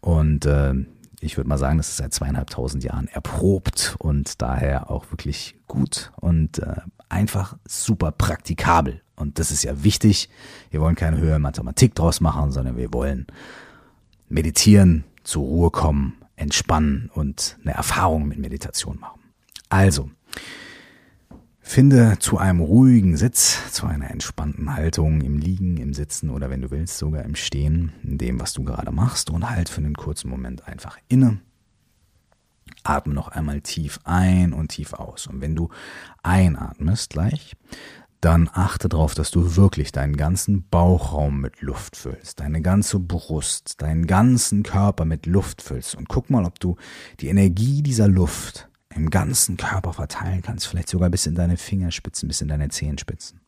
Und 0.00 0.46
äh, 0.46 0.74
ich 1.20 1.36
würde 1.36 1.48
mal 1.48 1.58
sagen, 1.58 1.78
das 1.78 1.88
ist 1.88 1.96
seit 1.96 2.12
zweieinhalbtausend 2.12 2.84
Jahren 2.84 3.08
erprobt 3.08 3.96
und 3.98 4.42
daher 4.42 4.90
auch 4.90 5.10
wirklich 5.10 5.56
gut 5.66 6.12
und 6.16 6.58
äh, 6.58 6.76
einfach 7.08 7.56
super 7.66 8.12
praktikabel. 8.12 9.00
Und 9.16 9.38
das 9.38 9.50
ist 9.50 9.64
ja 9.64 9.82
wichtig. 9.82 10.28
Wir 10.70 10.80
wollen 10.80 10.94
keine 10.94 11.18
höhere 11.18 11.38
Mathematik 11.38 11.94
draus 11.94 12.20
machen, 12.20 12.52
sondern 12.52 12.76
wir 12.76 12.92
wollen 12.92 13.26
meditieren, 14.28 15.04
zur 15.24 15.44
Ruhe 15.44 15.70
kommen, 15.70 16.14
entspannen 16.36 17.10
und 17.14 17.58
eine 17.62 17.74
Erfahrung 17.74 18.28
mit 18.28 18.38
Meditation 18.38 19.00
machen. 19.00 19.20
Also, 19.68 20.10
Finde 21.68 22.16
zu 22.20 22.38
einem 22.38 22.60
ruhigen 22.60 23.16
Sitz, 23.16 23.72
zu 23.72 23.86
einer 23.86 24.08
entspannten 24.08 24.72
Haltung 24.72 25.20
im 25.20 25.36
Liegen, 25.36 25.78
im 25.78 25.94
Sitzen 25.94 26.30
oder 26.30 26.48
wenn 26.48 26.62
du 26.62 26.70
willst 26.70 26.96
sogar 26.96 27.24
im 27.24 27.34
Stehen, 27.34 27.92
in 28.04 28.18
dem, 28.18 28.40
was 28.40 28.52
du 28.52 28.62
gerade 28.62 28.92
machst 28.92 29.30
und 29.30 29.50
halt 29.50 29.68
für 29.68 29.78
einen 29.78 29.96
kurzen 29.96 30.30
Moment 30.30 30.68
einfach 30.68 30.96
inne. 31.08 31.40
Atme 32.84 33.12
noch 33.12 33.28
einmal 33.28 33.62
tief 33.62 33.98
ein 34.04 34.52
und 34.52 34.68
tief 34.68 34.94
aus. 34.94 35.26
Und 35.26 35.40
wenn 35.40 35.56
du 35.56 35.68
einatmest 36.22 37.10
gleich, 37.10 37.56
dann 38.20 38.48
achte 38.52 38.88
darauf, 38.88 39.14
dass 39.14 39.32
du 39.32 39.56
wirklich 39.56 39.90
deinen 39.90 40.16
ganzen 40.16 40.68
Bauchraum 40.68 41.40
mit 41.40 41.62
Luft 41.62 41.96
füllst, 41.96 42.38
deine 42.38 42.62
ganze 42.62 43.00
Brust, 43.00 43.82
deinen 43.82 44.06
ganzen 44.06 44.62
Körper 44.62 45.04
mit 45.04 45.26
Luft 45.26 45.62
füllst 45.62 45.96
und 45.96 46.08
guck 46.08 46.30
mal, 46.30 46.44
ob 46.44 46.60
du 46.60 46.76
die 47.18 47.26
Energie 47.26 47.82
dieser 47.82 48.06
Luft 48.06 48.65
im 48.96 49.10
ganzen 49.10 49.56
Körper 49.56 49.92
verteilen 49.92 50.42
kannst, 50.42 50.66
vielleicht 50.66 50.88
sogar 50.88 51.10
bis 51.10 51.26
in 51.26 51.34
deine 51.34 51.56
Fingerspitzen, 51.56 52.28
bis 52.28 52.40
in 52.40 52.48
deine 52.48 52.68
Zehenspitzen. 52.68 53.40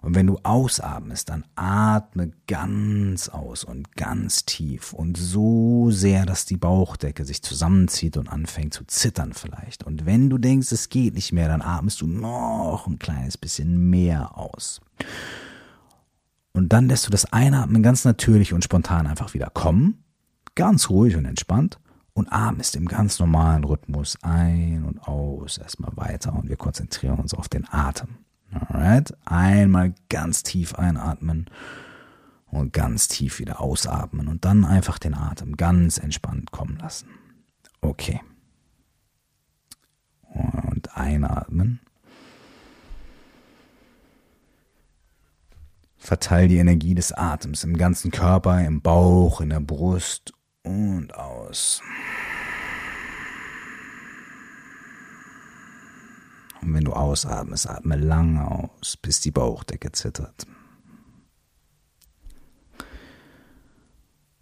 Und 0.00 0.14
wenn 0.14 0.26
du 0.26 0.38
ausatmest, 0.42 1.30
dann 1.30 1.46
atme 1.54 2.32
ganz 2.46 3.30
aus 3.30 3.64
und 3.64 3.96
ganz 3.96 4.44
tief 4.44 4.92
und 4.92 5.16
so 5.16 5.90
sehr, 5.90 6.26
dass 6.26 6.44
die 6.44 6.58
Bauchdecke 6.58 7.24
sich 7.24 7.40
zusammenzieht 7.42 8.18
und 8.18 8.28
anfängt 8.28 8.74
zu 8.74 8.84
zittern 8.84 9.32
vielleicht. 9.32 9.82
Und 9.82 10.04
wenn 10.04 10.28
du 10.28 10.36
denkst, 10.36 10.72
es 10.72 10.90
geht 10.90 11.14
nicht 11.14 11.32
mehr, 11.32 11.48
dann 11.48 11.62
atmest 11.62 12.02
du 12.02 12.06
noch 12.06 12.86
ein 12.86 12.98
kleines 12.98 13.38
bisschen 13.38 13.88
mehr 13.88 14.36
aus. 14.36 14.82
Und 16.52 16.74
dann 16.74 16.88
lässt 16.88 17.06
du 17.06 17.10
das 17.10 17.32
Einatmen 17.32 17.82
ganz 17.82 18.04
natürlich 18.04 18.52
und 18.52 18.62
spontan 18.62 19.06
einfach 19.06 19.32
wieder 19.32 19.48
kommen, 19.48 20.04
ganz 20.54 20.90
ruhig 20.90 21.16
und 21.16 21.24
entspannt 21.24 21.78
und 22.14 22.32
atmest 22.32 22.76
im 22.76 22.86
ganz 22.86 23.18
normalen 23.18 23.64
Rhythmus 23.64 24.16
ein 24.22 24.84
und 24.84 25.06
aus 25.06 25.58
erstmal 25.58 25.96
weiter 25.96 26.32
und 26.32 26.48
wir 26.48 26.56
konzentrieren 26.56 27.18
uns 27.18 27.34
auf 27.34 27.48
den 27.48 27.66
Atem. 27.70 28.18
Alright? 28.52 29.14
Einmal 29.24 29.94
ganz 30.08 30.44
tief 30.44 30.76
einatmen 30.76 31.50
und 32.46 32.72
ganz 32.72 33.08
tief 33.08 33.40
wieder 33.40 33.60
ausatmen 33.60 34.28
und 34.28 34.44
dann 34.44 34.64
einfach 34.64 34.98
den 34.98 35.14
Atem 35.14 35.56
ganz 35.56 35.98
entspannt 35.98 36.52
kommen 36.52 36.76
lassen. 36.76 37.08
Okay. 37.80 38.20
Und 40.32 40.96
einatmen. 40.96 41.80
Verteil 45.96 46.48
die 46.48 46.58
Energie 46.58 46.94
des 46.94 47.12
Atems 47.12 47.64
im 47.64 47.76
ganzen 47.76 48.10
Körper, 48.10 48.64
im 48.64 48.82
Bauch, 48.82 49.40
in 49.40 49.48
der 49.48 49.60
Brust 49.60 50.33
und 50.64 51.14
aus. 51.14 51.80
Und 56.60 56.74
wenn 56.74 56.84
du 56.84 56.92
ausatmest, 56.94 57.68
atme 57.68 57.96
lang 57.96 58.38
aus, 58.38 58.96
bis 58.96 59.20
die 59.20 59.30
Bauchdecke 59.30 59.92
zittert. 59.92 60.46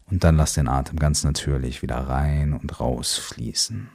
Und 0.07 0.25
dann 0.25 0.37
lass 0.37 0.55
den 0.55 0.69
Atem 0.69 0.99
ganz 0.99 1.25
natürlich 1.25 1.83
wieder 1.83 1.97
rein 1.97 2.53
und 2.53 2.81
raus 2.81 3.17
fließen. 3.17 3.89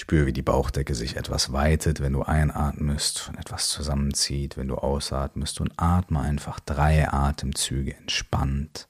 Spür, 0.00 0.24
wie 0.24 0.32
die 0.32 0.40
Bauchdecke 0.40 0.94
sich 0.94 1.16
etwas 1.16 1.52
weitet, 1.52 2.00
wenn 2.00 2.14
du 2.14 2.22
einatmest 2.22 3.28
und 3.28 3.36
etwas 3.36 3.68
zusammenzieht, 3.68 4.56
wenn 4.56 4.66
du 4.66 4.76
ausatmest 4.76 5.60
und 5.60 5.74
atme 5.76 6.20
einfach 6.20 6.58
drei 6.58 7.12
Atemzüge 7.12 7.94
entspannt 7.94 8.88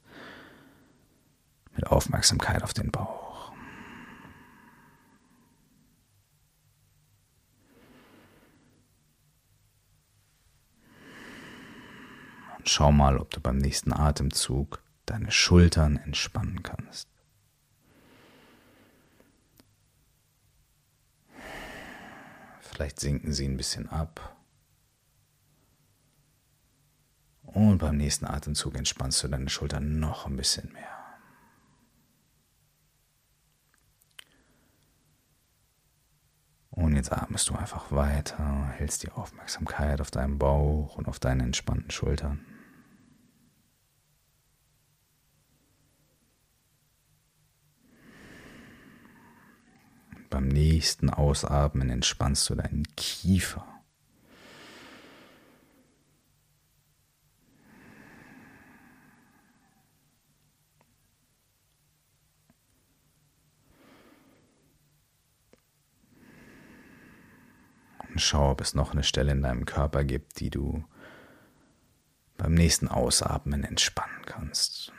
mit 1.75 1.85
Aufmerksamkeit 1.85 2.63
auf 2.63 2.73
den 2.73 2.91
Bauch. 2.91 3.51
Und 12.57 12.69
schau 12.69 12.93
mal, 12.93 13.17
ob 13.17 13.31
du 13.31 13.41
beim 13.41 13.57
nächsten 13.57 13.91
Atemzug 13.91 14.81
deine 15.05 15.29
Schultern 15.29 15.97
entspannen 15.97 16.63
kannst. 16.63 17.09
Vielleicht 22.71 22.99
sinken 22.99 23.33
sie 23.33 23.45
ein 23.47 23.57
bisschen 23.57 23.89
ab. 23.89 24.35
Und 27.43 27.79
beim 27.79 27.97
nächsten 27.97 28.25
Atemzug 28.25 28.75
entspannst 28.77 29.21
du 29.23 29.27
deine 29.27 29.49
Schultern 29.49 29.99
noch 29.99 30.25
ein 30.25 30.37
bisschen 30.37 30.71
mehr. 30.71 30.87
Und 36.69 36.95
jetzt 36.95 37.11
atmest 37.11 37.49
du 37.49 37.55
einfach 37.55 37.91
weiter, 37.91 38.69
hältst 38.69 39.03
die 39.03 39.11
Aufmerksamkeit 39.11 39.99
auf 39.99 40.09
deinem 40.09 40.39
Bauch 40.39 40.95
und 40.95 41.09
auf 41.09 41.19
deinen 41.19 41.41
entspannten 41.41 41.91
Schultern. 41.91 42.45
Beim 50.31 50.47
nächsten 50.47 51.09
Ausatmen 51.09 51.89
entspannst 51.89 52.49
du 52.49 52.55
deinen 52.55 52.85
Kiefer. 52.95 53.67
Und 68.09 68.21
schau, 68.21 68.51
ob 68.51 68.61
es 68.61 68.73
noch 68.73 68.93
eine 68.93 69.03
Stelle 69.03 69.33
in 69.33 69.41
deinem 69.41 69.65
Körper 69.65 70.05
gibt, 70.05 70.39
die 70.39 70.49
du 70.49 70.85
beim 72.37 72.53
nächsten 72.53 72.87
Ausatmen 72.87 73.65
entspannen 73.65 74.21
kannst. 74.25 74.93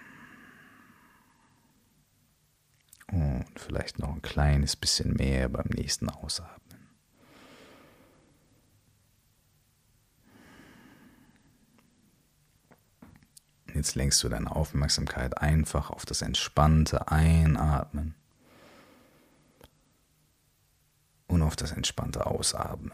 Und 3.12 3.44
vielleicht 3.56 3.98
noch 3.98 4.08
ein 4.08 4.22
kleines 4.22 4.74
bisschen 4.74 5.12
mehr 5.12 5.50
beim 5.50 5.66
nächsten 5.68 6.08
Ausatmen. 6.08 6.62
Jetzt 13.74 13.94
lenkst 13.94 14.22
du 14.22 14.30
deine 14.30 14.54
Aufmerksamkeit 14.54 15.38
einfach 15.38 15.90
auf 15.90 16.06
das 16.06 16.22
entspannte 16.22 17.08
Einatmen 17.08 18.14
und 21.26 21.42
auf 21.42 21.56
das 21.56 21.72
entspannte 21.72 22.26
Ausatmen. 22.26 22.92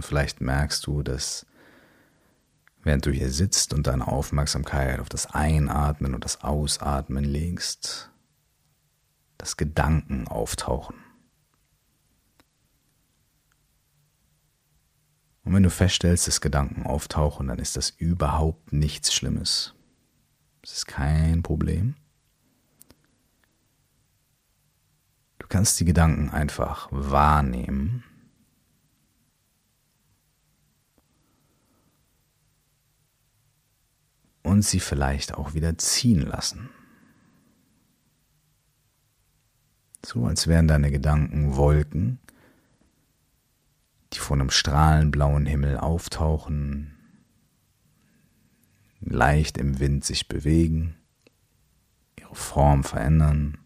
Und 0.00 0.06
vielleicht 0.06 0.40
merkst 0.40 0.86
du, 0.86 1.02
dass 1.02 1.44
während 2.82 3.04
du 3.04 3.10
hier 3.10 3.28
sitzt 3.30 3.74
und 3.74 3.86
deine 3.86 4.08
Aufmerksamkeit 4.08 4.98
auf 4.98 5.10
das 5.10 5.26
Einatmen 5.26 6.14
und 6.14 6.24
das 6.24 6.40
Ausatmen 6.40 7.22
legst, 7.22 8.10
dass 9.36 9.58
Gedanken 9.58 10.26
auftauchen. 10.26 10.96
Und 15.44 15.52
wenn 15.52 15.64
du 15.64 15.70
feststellst, 15.70 16.26
dass 16.26 16.40
Gedanken 16.40 16.84
auftauchen, 16.84 17.48
dann 17.48 17.58
ist 17.58 17.76
das 17.76 17.90
überhaupt 17.90 18.72
nichts 18.72 19.12
Schlimmes. 19.12 19.74
Es 20.62 20.72
ist 20.72 20.86
kein 20.86 21.42
Problem. 21.42 21.94
Du 25.38 25.46
kannst 25.46 25.78
die 25.78 25.84
Gedanken 25.84 26.30
einfach 26.30 26.88
wahrnehmen 26.90 28.04
Und 34.50 34.62
sie 34.62 34.80
vielleicht 34.80 35.34
auch 35.34 35.54
wieder 35.54 35.78
ziehen 35.78 36.22
lassen. 36.22 36.70
So 40.04 40.26
als 40.26 40.48
wären 40.48 40.66
deine 40.66 40.90
Gedanken 40.90 41.54
Wolken, 41.54 42.18
die 44.12 44.18
von 44.18 44.40
einem 44.40 44.50
strahlenblauen 44.50 45.46
Himmel 45.46 45.76
auftauchen, 45.76 46.96
leicht 48.98 49.56
im 49.56 49.78
Wind 49.78 50.04
sich 50.04 50.26
bewegen, 50.26 50.96
ihre 52.18 52.34
Form 52.34 52.82
verändern 52.82 53.56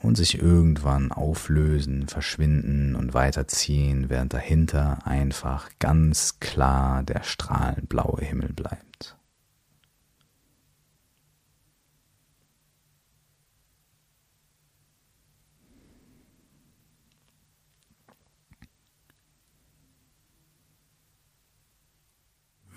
und 0.00 0.16
sich 0.16 0.40
irgendwann 0.40 1.12
auflösen, 1.12 2.06
verschwinden 2.08 2.94
und 2.94 3.14
weiterziehen, 3.14 4.08
während 4.08 4.32
dahinter 4.32 5.06
einfach 5.06 5.70
ganz 5.78 6.38
klar 6.40 7.02
der 7.02 7.22
strahlenblaue 7.24 8.24
Himmel 8.24 8.52
bleibt. 8.52 9.17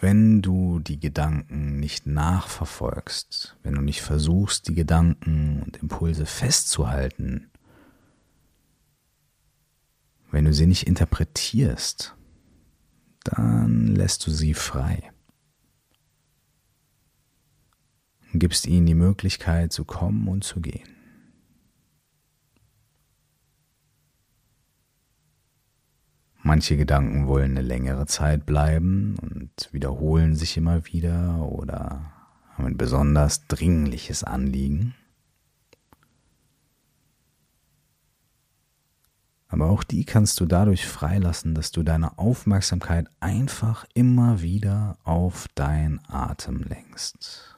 Wenn 0.01 0.41
du 0.41 0.79
die 0.79 0.99
Gedanken 0.99 1.79
nicht 1.79 2.07
nachverfolgst, 2.07 3.55
wenn 3.61 3.75
du 3.75 3.81
nicht 3.81 4.01
versuchst, 4.01 4.67
die 4.67 4.73
Gedanken 4.73 5.61
und 5.61 5.77
Impulse 5.77 6.25
festzuhalten, 6.25 7.51
wenn 10.31 10.45
du 10.45 10.53
sie 10.53 10.65
nicht 10.65 10.87
interpretierst, 10.87 12.15
dann 13.23 13.87
lässt 13.87 14.25
du 14.25 14.31
sie 14.31 14.55
frei. 14.55 15.11
Und 18.33 18.39
gibst 18.39 18.65
ihnen 18.65 18.87
die 18.87 18.95
Möglichkeit 18.95 19.71
zu 19.71 19.85
kommen 19.85 20.27
und 20.27 20.43
zu 20.43 20.61
gehen. 20.61 20.90
Manche 26.43 26.75
Gedanken 26.75 27.27
wollen 27.27 27.51
eine 27.51 27.61
längere 27.61 28.07
Zeit 28.07 28.45
bleiben 28.45 29.15
und 29.21 29.69
wiederholen 29.71 30.35
sich 30.35 30.57
immer 30.57 30.85
wieder 30.87 31.45
oder 31.45 32.11
haben 32.53 32.65
ein 32.65 32.77
besonders 32.77 33.45
dringliches 33.47 34.23
Anliegen. 34.23 34.95
Aber 39.51 39.69
auch 39.69 39.83
die 39.83 40.05
kannst 40.05 40.39
du 40.39 40.45
dadurch 40.45 40.87
freilassen, 40.87 41.53
dass 41.53 41.71
du 41.71 41.83
deine 41.83 42.17
Aufmerksamkeit 42.17 43.07
einfach 43.19 43.85
immer 43.93 44.41
wieder 44.41 44.97
auf 45.03 45.47
dein 45.55 45.99
Atem 46.07 46.63
lenkst. 46.63 47.50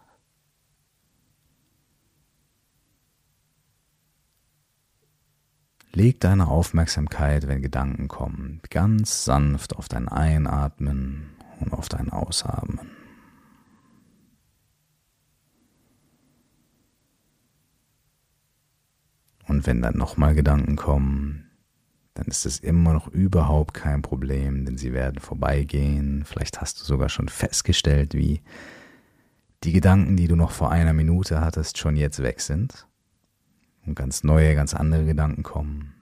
Leg 5.96 6.20
deine 6.20 6.48
Aufmerksamkeit, 6.48 7.48
wenn 7.48 7.62
Gedanken 7.62 8.08
kommen, 8.08 8.62
ganz 8.72 9.26
sanft 9.26 9.76
auf 9.76 9.88
dein 9.88 10.08
Einatmen 10.08 11.36
und 11.60 11.72
auf 11.72 11.88
dein 11.88 12.10
Ausatmen. 12.10 12.90
Und 19.48 19.68
wenn 19.68 19.84
dann 19.84 19.96
nochmal 19.96 20.34
Gedanken 20.34 20.78
kommen, 20.78 21.52
dann 22.16 22.26
ist 22.26 22.48
es 22.48 22.60
immer 22.60 22.94
noch 22.94 23.08
überhaupt 23.08 23.76
kein 23.76 24.02
Problem, 24.02 24.66
denn 24.66 24.78
sie 24.78 24.94
werden 24.94 25.20
vorbeigehen. 25.20 26.26
Vielleicht 26.26 26.60
hast 26.60 26.82
du 26.82 26.86
sogar 26.86 27.10
schon 27.10 27.30
festgestellt, 27.30 28.16
wie 28.16 28.42
die 29.64 29.74
Gedanken, 29.74 30.18
die 30.18 30.28
du 30.28 30.36
noch 30.36 30.52
vor 30.52 30.72
einer 30.72 30.94
Minute 30.94 31.40
hattest, 31.40 31.78
schon 31.78 31.96
jetzt 31.96 32.24
weg 32.24 32.42
sind 32.42 32.88
und 33.86 33.96
ganz 33.96 34.24
neue, 34.24 34.56
ganz 34.56 34.74
andere 34.74 35.06
Gedanken 35.06 35.44
kommen. 35.44 35.94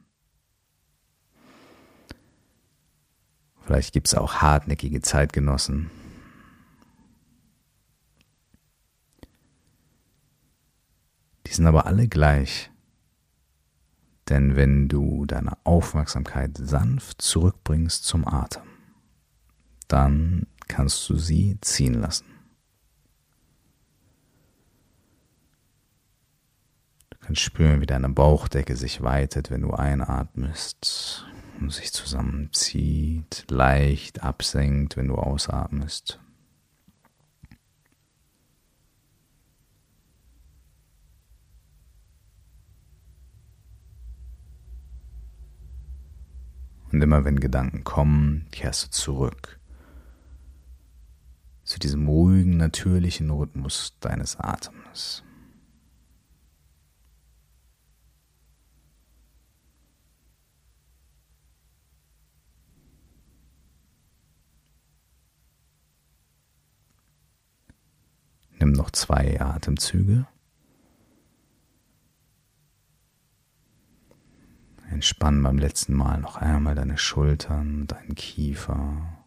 Vielleicht 3.61 3.93
gibt 3.93 4.07
es 4.07 4.15
auch 4.15 4.35
hartnäckige 4.35 5.01
Zeitgenossen. 5.01 5.89
Die 11.45 11.53
sind 11.53 11.67
aber 11.67 11.85
alle 11.85 12.07
gleich. 12.07 12.71
Denn 14.29 14.55
wenn 14.55 14.87
du 14.87 15.25
deine 15.25 15.57
Aufmerksamkeit 15.65 16.57
sanft 16.57 17.21
zurückbringst 17.21 18.05
zum 18.05 18.25
Atem, 18.25 18.63
dann 19.87 20.47
kannst 20.69 21.09
du 21.09 21.17
sie 21.17 21.57
ziehen 21.59 21.95
lassen. 21.95 22.30
Kannst 27.21 27.41
spüren, 27.41 27.81
wie 27.81 27.85
deine 27.85 28.09
Bauchdecke 28.09 28.75
sich 28.75 29.01
weitet, 29.01 29.51
wenn 29.51 29.61
du 29.61 29.71
einatmest 29.71 31.25
und 31.59 31.71
sich 31.71 31.93
zusammenzieht, 31.93 33.45
leicht 33.49 34.23
absenkt, 34.23 34.97
wenn 34.97 35.07
du 35.07 35.15
ausatmest. 35.15 36.19
Und 46.91 47.01
immer 47.01 47.23
wenn 47.23 47.39
Gedanken 47.39 47.85
kommen, 47.85 48.47
kehrst 48.51 48.85
du 48.85 48.89
zurück 48.89 49.61
zu 51.63 51.79
diesem 51.79 52.09
ruhigen, 52.09 52.57
natürlichen 52.57 53.29
Rhythmus 53.29 53.97
deines 54.01 54.37
Atems. 54.37 55.23
Nimm 68.59 68.73
noch 68.91 68.99
zwei 68.99 69.39
Atemzüge. 69.39 70.25
Entspann 74.89 75.41
beim 75.41 75.57
letzten 75.57 75.93
Mal 75.93 76.19
noch 76.19 76.35
einmal 76.35 76.75
deine 76.75 76.97
Schultern, 76.97 77.87
deinen 77.87 78.15
Kiefer. 78.15 79.17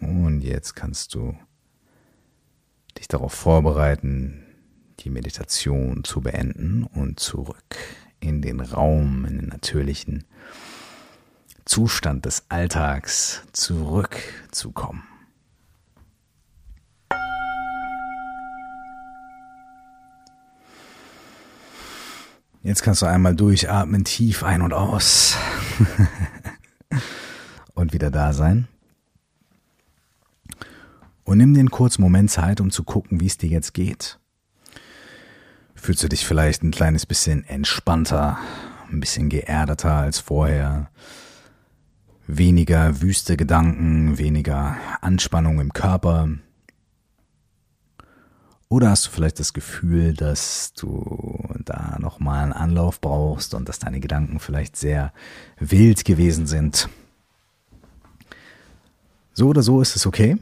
Und 0.00 0.40
jetzt 0.40 0.74
kannst 0.74 1.14
du 1.14 1.36
dich 2.98 3.08
darauf 3.08 3.34
vorbereiten, 3.34 4.42
die 5.00 5.10
Meditation 5.10 6.04
zu 6.04 6.22
beenden 6.22 6.84
und 6.84 7.20
zurück 7.20 7.76
in 8.20 8.40
den 8.40 8.60
Raum, 8.60 9.26
in 9.26 9.38
den 9.38 9.48
natürlichen 9.48 10.24
Zustand 11.64 12.24
des 12.24 12.44
Alltags 12.48 13.42
zurückzukommen. 13.52 15.04
Jetzt 22.62 22.82
kannst 22.82 23.02
du 23.02 23.06
einmal 23.06 23.34
durchatmen, 23.34 24.04
tief 24.04 24.44
ein 24.44 24.62
und 24.62 24.72
aus. 24.72 25.36
und 27.74 27.92
wieder 27.92 28.10
da 28.10 28.32
sein. 28.32 28.68
Und 31.24 31.38
nimm 31.38 31.54
einen 31.54 31.70
kurzen 31.70 32.02
Moment 32.02 32.30
Zeit, 32.30 32.60
um 32.60 32.70
zu 32.70 32.84
gucken, 32.84 33.20
wie 33.20 33.26
es 33.26 33.38
dir 33.38 33.48
jetzt 33.48 33.74
geht. 33.74 34.18
Fühlst 35.74 36.02
du 36.04 36.08
dich 36.08 36.24
vielleicht 36.24 36.62
ein 36.62 36.70
kleines 36.70 37.06
bisschen 37.06 37.44
entspannter, 37.44 38.38
ein 38.90 39.00
bisschen 39.00 39.28
geerdeter 39.28 39.94
als 39.94 40.20
vorher? 40.20 40.90
Weniger 42.26 43.00
wüste 43.00 43.36
Gedanken, 43.36 44.18
weniger 44.18 44.76
Anspannung 45.00 45.60
im 45.60 45.72
Körper? 45.72 46.28
Oder 48.68 48.88
hast 48.90 49.06
du 49.06 49.10
vielleicht 49.10 49.38
das 49.38 49.52
Gefühl, 49.52 50.14
dass 50.14 50.72
du 50.72 51.46
da 51.64 51.98
nochmal 51.98 52.44
einen 52.44 52.52
Anlauf 52.54 53.00
brauchst 53.00 53.52
und 53.52 53.68
dass 53.68 53.78
deine 53.78 54.00
Gedanken 54.00 54.40
vielleicht 54.40 54.76
sehr 54.76 55.12
wild 55.58 56.04
gewesen 56.04 56.46
sind? 56.46 56.88
So 59.34 59.48
oder 59.48 59.62
so 59.62 59.82
ist 59.82 59.96
es 59.96 60.06
okay. 60.06 60.38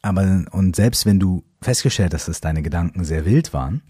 Aber, 0.00 0.44
und 0.52 0.76
selbst 0.76 1.06
wenn 1.06 1.18
du 1.18 1.44
festgestellt 1.60 2.14
hast, 2.14 2.28
dass 2.28 2.40
deine 2.40 2.62
Gedanken 2.62 3.04
sehr 3.04 3.24
wild 3.24 3.52
waren, 3.52 3.82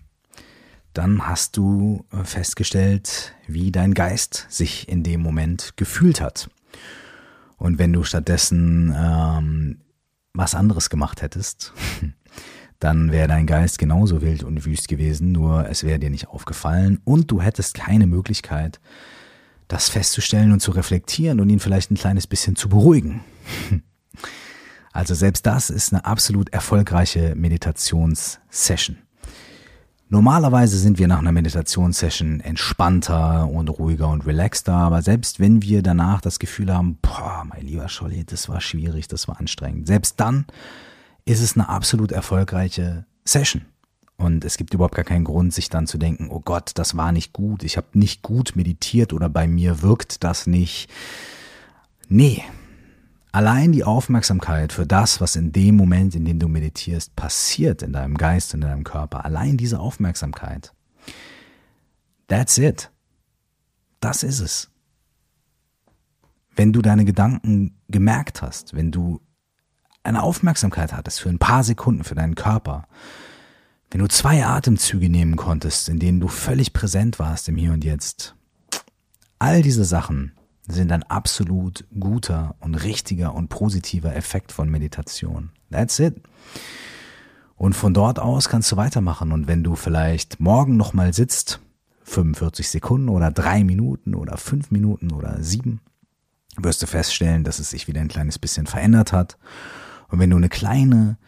dann 0.92 1.26
hast 1.26 1.56
du 1.56 2.04
festgestellt, 2.22 3.34
wie 3.48 3.72
dein 3.72 3.94
Geist 3.94 4.46
sich 4.48 4.88
in 4.88 5.02
dem 5.02 5.20
Moment 5.20 5.72
gefühlt 5.76 6.20
hat. 6.20 6.50
Und 7.56 7.78
wenn 7.78 7.92
du 7.92 8.04
stattdessen 8.04 8.94
ähm, 8.96 9.80
was 10.32 10.54
anderes 10.54 10.90
gemacht 10.90 11.22
hättest, 11.22 11.72
dann 12.78 13.12
wäre 13.12 13.28
dein 13.28 13.46
Geist 13.46 13.78
genauso 13.78 14.20
wild 14.20 14.42
und 14.42 14.64
wüst 14.66 14.88
gewesen, 14.88 15.32
nur 15.32 15.68
es 15.68 15.84
wäre 15.84 15.98
dir 15.98 16.10
nicht 16.10 16.28
aufgefallen 16.28 17.00
und 17.04 17.30
du 17.30 17.40
hättest 17.40 17.74
keine 17.74 18.06
Möglichkeit, 18.06 18.80
das 19.68 19.88
festzustellen 19.88 20.52
und 20.52 20.60
zu 20.60 20.72
reflektieren 20.72 21.40
und 21.40 21.48
ihn 21.48 21.60
vielleicht 21.60 21.90
ein 21.90 21.96
kleines 21.96 22.26
bisschen 22.26 22.56
zu 22.56 22.68
beruhigen. 22.68 23.20
Also 24.96 25.12
selbst 25.14 25.44
das 25.44 25.70
ist 25.70 25.92
eine 25.92 26.04
absolut 26.04 26.50
erfolgreiche 26.50 27.34
Meditationssession. 27.34 28.96
Normalerweise 30.14 30.78
sind 30.78 31.00
wir 31.00 31.08
nach 31.08 31.18
einer 31.18 31.32
Meditationssession 31.32 32.38
entspannter 32.38 33.48
und 33.48 33.68
ruhiger 33.68 34.08
und 34.10 34.24
relaxter, 34.24 34.72
aber 34.72 35.02
selbst 35.02 35.40
wenn 35.40 35.60
wir 35.60 35.82
danach 35.82 36.20
das 36.20 36.38
Gefühl 36.38 36.72
haben, 36.72 36.98
boah, 37.02 37.44
mein 37.48 37.66
lieber 37.66 37.88
Scholli, 37.88 38.24
das 38.24 38.48
war 38.48 38.60
schwierig, 38.60 39.08
das 39.08 39.26
war 39.26 39.40
anstrengend, 39.40 39.88
selbst 39.88 40.20
dann 40.20 40.44
ist 41.24 41.40
es 41.40 41.56
eine 41.56 41.68
absolut 41.68 42.12
erfolgreiche 42.12 43.06
Session. 43.24 43.62
Und 44.16 44.44
es 44.44 44.56
gibt 44.56 44.72
überhaupt 44.72 44.94
gar 44.94 45.04
keinen 45.04 45.24
Grund, 45.24 45.52
sich 45.52 45.68
dann 45.68 45.88
zu 45.88 45.98
denken, 45.98 46.28
oh 46.30 46.38
Gott, 46.38 46.70
das 46.76 46.96
war 46.96 47.10
nicht 47.10 47.32
gut, 47.32 47.64
ich 47.64 47.76
habe 47.76 47.88
nicht 47.94 48.22
gut 48.22 48.54
meditiert 48.54 49.12
oder 49.12 49.28
bei 49.28 49.48
mir 49.48 49.82
wirkt 49.82 50.22
das 50.22 50.46
nicht. 50.46 50.88
Nee, 52.06 52.44
allein 53.34 53.72
die 53.72 53.82
Aufmerksamkeit 53.82 54.72
für 54.72 54.86
das, 54.86 55.20
was 55.20 55.34
in 55.34 55.50
dem 55.50 55.74
Moment, 55.74 56.14
in 56.14 56.24
dem 56.24 56.38
du 56.38 56.46
meditierst, 56.46 57.16
passiert 57.16 57.82
in 57.82 57.92
deinem 57.92 58.16
Geist, 58.16 58.54
in 58.54 58.60
deinem 58.60 58.84
Körper, 58.84 59.24
allein 59.24 59.56
diese 59.56 59.80
Aufmerksamkeit, 59.80 60.72
that's 62.28 62.58
it. 62.58 62.92
Das 63.98 64.22
ist 64.22 64.38
es. 64.38 64.70
Wenn 66.54 66.72
du 66.72 66.80
deine 66.80 67.04
Gedanken 67.04 67.76
gemerkt 67.88 68.40
hast, 68.40 68.74
wenn 68.74 68.92
du 68.92 69.20
eine 70.04 70.22
Aufmerksamkeit 70.22 70.92
hattest 70.92 71.20
für 71.20 71.28
ein 71.28 71.40
paar 71.40 71.64
Sekunden 71.64 72.04
für 72.04 72.14
deinen 72.14 72.36
Körper, 72.36 72.86
wenn 73.90 74.00
du 74.00 74.06
zwei 74.06 74.46
Atemzüge 74.46 75.08
nehmen 75.08 75.34
konntest, 75.34 75.88
in 75.88 75.98
denen 75.98 76.20
du 76.20 76.28
völlig 76.28 76.72
präsent 76.72 77.18
warst 77.18 77.48
im 77.48 77.56
Hier 77.56 77.72
und 77.72 77.82
Jetzt, 77.82 78.36
all 79.40 79.60
diese 79.60 79.84
Sachen 79.84 80.34
sind 80.66 80.92
ein 80.92 81.02
absolut 81.04 81.84
guter 81.98 82.56
und 82.60 82.74
richtiger 82.74 83.34
und 83.34 83.48
positiver 83.48 84.14
Effekt 84.14 84.52
von 84.52 84.70
Meditation. 84.70 85.50
That's 85.70 85.98
it. 85.98 86.16
Und 87.56 87.74
von 87.74 87.94
dort 87.94 88.18
aus 88.18 88.48
kannst 88.48 88.72
du 88.72 88.76
weitermachen. 88.76 89.32
Und 89.32 89.46
wenn 89.46 89.62
du 89.62 89.76
vielleicht 89.76 90.40
morgen 90.40 90.76
nochmal 90.76 91.12
sitzt, 91.12 91.60
45 92.04 92.68
Sekunden 92.68 93.08
oder 93.08 93.30
drei 93.30 93.64
Minuten 93.64 94.14
oder 94.14 94.36
fünf 94.36 94.70
Minuten 94.70 95.12
oder 95.12 95.42
sieben, 95.42 95.80
wirst 96.56 96.82
du 96.82 96.86
feststellen, 96.86 97.44
dass 97.44 97.58
es 97.58 97.70
sich 97.70 97.88
wieder 97.88 98.00
ein 98.00 98.08
kleines 98.08 98.38
bisschen 98.38 98.66
verändert 98.66 99.12
hat. 99.12 99.38
Und 100.08 100.18
wenn 100.18 100.30
du 100.30 100.36
eine 100.36 100.48
kleine, 100.48 101.18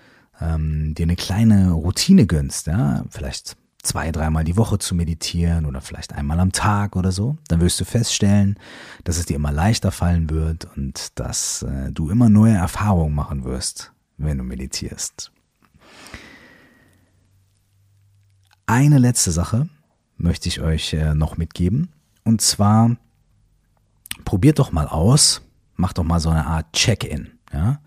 ähm, 0.40 0.94
dir 0.94 1.04
eine 1.04 1.16
kleine 1.16 1.72
Routine 1.72 2.26
gönnst, 2.26 2.66
ja, 2.66 3.04
vielleicht 3.10 3.56
zwei, 3.86 4.12
dreimal 4.12 4.44
die 4.44 4.56
Woche 4.56 4.78
zu 4.78 4.94
meditieren 4.94 5.64
oder 5.64 5.80
vielleicht 5.80 6.12
einmal 6.12 6.40
am 6.40 6.52
Tag 6.52 6.96
oder 6.96 7.12
so, 7.12 7.38
dann 7.48 7.60
wirst 7.60 7.80
du 7.80 7.84
feststellen, 7.84 8.58
dass 9.04 9.18
es 9.18 9.26
dir 9.26 9.36
immer 9.36 9.52
leichter 9.52 9.90
fallen 9.90 10.28
wird 10.28 10.66
und 10.76 11.18
dass 11.18 11.62
äh, 11.62 11.92
du 11.92 12.10
immer 12.10 12.28
neue 12.28 12.54
Erfahrungen 12.54 13.14
machen 13.14 13.44
wirst, 13.44 13.92
wenn 14.18 14.38
du 14.38 14.44
meditierst. 14.44 15.32
Eine 18.66 18.98
letzte 18.98 19.30
Sache 19.30 19.68
möchte 20.16 20.48
ich 20.48 20.60
euch 20.60 20.92
äh, 20.92 21.14
noch 21.14 21.36
mitgeben 21.36 21.92
und 22.24 22.40
zwar 22.40 22.96
probiert 24.24 24.58
doch 24.58 24.72
mal 24.72 24.88
aus, 24.88 25.42
macht 25.76 25.98
doch 25.98 26.04
mal 26.04 26.20
so 26.20 26.30
eine 26.30 26.46
Art 26.46 26.72
Check-in. 26.72 27.30
Ja? 27.52 27.80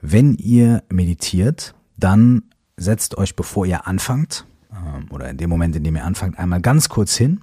Wenn 0.00 0.34
ihr 0.34 0.84
meditiert, 0.88 1.74
dann 1.96 2.44
setzt 2.76 3.16
euch, 3.16 3.36
bevor 3.36 3.66
ihr 3.66 3.86
anfangt, 3.86 4.46
oder 5.10 5.28
in 5.30 5.36
dem 5.36 5.50
Moment, 5.50 5.76
in 5.76 5.84
dem 5.84 5.96
ihr 5.96 6.04
anfangt, 6.04 6.38
einmal 6.38 6.60
ganz 6.60 6.88
kurz 6.88 7.16
hin 7.16 7.40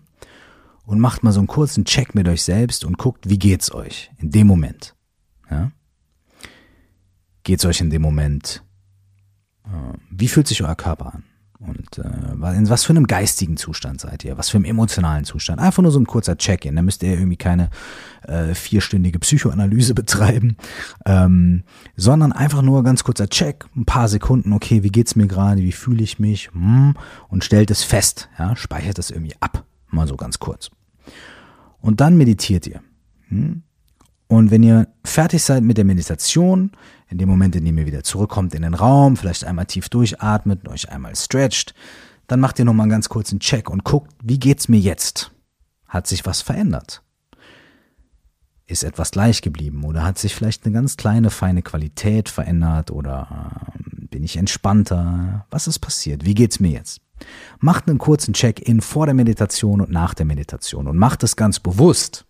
und 0.85 0.99
macht 0.99 1.23
mal 1.23 1.31
so 1.31 1.39
einen 1.39 1.47
kurzen 1.47 1.85
Check 1.85 2.15
mit 2.15 2.27
euch 2.27 2.43
selbst 2.43 2.83
und 2.85 2.97
guckt, 2.97 3.29
wie 3.29 3.39
geht's 3.39 3.73
euch 3.73 4.11
in 4.17 4.31
dem 4.31 4.47
Moment. 4.47 4.95
Ja? 5.49 5.71
Geht's 7.43 7.65
euch 7.65 7.81
in 7.81 7.89
dem 7.89 8.01
Moment? 8.01 8.63
Äh, 9.65 9.97
wie 10.09 10.27
fühlt 10.27 10.47
sich 10.47 10.63
euer 10.63 10.75
Körper 10.75 11.13
an? 11.15 11.23
Und 11.61 11.99
äh, 11.99 12.57
in 12.57 12.69
was 12.69 12.85
für 12.85 12.93
einem 12.93 13.05
geistigen 13.05 13.55
Zustand 13.55 14.01
seid 14.01 14.25
ihr? 14.25 14.37
Was 14.37 14.49
für 14.49 14.57
einem 14.57 14.65
emotionalen 14.65 15.25
Zustand? 15.25 15.59
Einfach 15.59 15.83
nur 15.83 15.91
so 15.91 15.99
ein 15.99 16.07
kurzer 16.07 16.35
Check-in. 16.35 16.75
Da 16.75 16.81
müsst 16.81 17.03
ihr 17.03 17.13
irgendwie 17.13 17.37
keine 17.37 17.69
äh, 18.23 18.55
vierstündige 18.55 19.19
Psychoanalyse 19.19 19.93
betreiben, 19.95 20.57
ähm, 21.05 21.63
sondern 21.95 22.31
einfach 22.31 22.63
nur 22.63 22.83
ganz 22.83 23.03
kurzer 23.03 23.29
Check, 23.29 23.65
ein 23.75 23.85
paar 23.85 24.07
Sekunden. 24.07 24.53
Okay, 24.53 24.81
wie 24.81 24.89
geht's 24.89 25.15
mir 25.15 25.27
gerade? 25.27 25.61
Wie 25.61 25.71
fühle 25.71 26.03
ich 26.03 26.17
mich? 26.17 26.49
Hm, 26.51 26.95
und 27.29 27.43
stellt 27.43 27.69
es 27.69 27.83
fest. 27.83 28.29
Ja, 28.39 28.55
speichert 28.55 28.97
das 28.97 29.11
irgendwie 29.11 29.35
ab, 29.39 29.63
mal 29.89 30.07
so 30.07 30.15
ganz 30.15 30.39
kurz. 30.39 30.71
Und 31.79 32.01
dann 32.01 32.17
meditiert 32.17 32.65
ihr. 32.65 32.81
Hm? 33.27 33.61
Und 34.27 34.49
wenn 34.49 34.63
ihr 34.63 34.87
fertig 35.03 35.43
seid 35.43 35.61
mit 35.61 35.77
der 35.77 35.85
Meditation, 35.85 36.71
in 37.11 37.17
dem 37.17 37.27
Moment, 37.27 37.55
in 37.57 37.65
dem 37.65 37.77
ihr 37.77 37.85
wieder 37.85 38.03
zurückkommt 38.03 38.55
in 38.55 38.61
den 38.61 38.73
Raum, 38.73 39.17
vielleicht 39.17 39.43
einmal 39.43 39.65
tief 39.65 39.89
durchatmet, 39.89 40.67
euch 40.69 40.89
einmal 40.89 41.15
stretcht, 41.15 41.75
dann 42.27 42.39
macht 42.39 42.57
ihr 42.57 42.65
nochmal 42.65 42.85
einen 42.85 42.91
ganz 42.91 43.09
kurzen 43.09 43.39
Check 43.41 43.69
und 43.69 43.83
guckt, 43.83 44.11
wie 44.23 44.39
geht's 44.39 44.69
mir 44.69 44.79
jetzt? 44.79 45.31
Hat 45.87 46.07
sich 46.07 46.25
was 46.25 46.41
verändert? 46.41 47.03
Ist 48.65 48.83
etwas 48.83 49.11
gleich 49.11 49.41
geblieben 49.41 49.83
oder 49.83 50.03
hat 50.03 50.17
sich 50.17 50.33
vielleicht 50.33 50.65
eine 50.65 50.73
ganz 50.73 50.95
kleine, 50.95 51.29
feine 51.29 51.61
Qualität 51.61 52.29
verändert 52.29 52.89
oder 52.89 53.67
äh, 53.75 54.05
bin 54.07 54.23
ich 54.23 54.37
entspannter? 54.37 55.45
Was 55.49 55.67
ist 55.67 55.79
passiert? 55.79 56.23
Wie 56.23 56.33
geht's 56.33 56.61
mir 56.61 56.71
jetzt? 56.71 57.01
Macht 57.59 57.89
einen 57.89 57.97
kurzen 57.97 58.33
Check-in 58.33 58.79
vor 58.79 59.05
der 59.05 59.15
Meditation 59.15 59.81
und 59.81 59.91
nach 59.91 60.13
der 60.13 60.25
Meditation 60.25 60.87
und 60.87 60.97
macht 60.97 61.23
es 61.23 61.35
ganz 61.35 61.59
bewusst. 61.59 62.25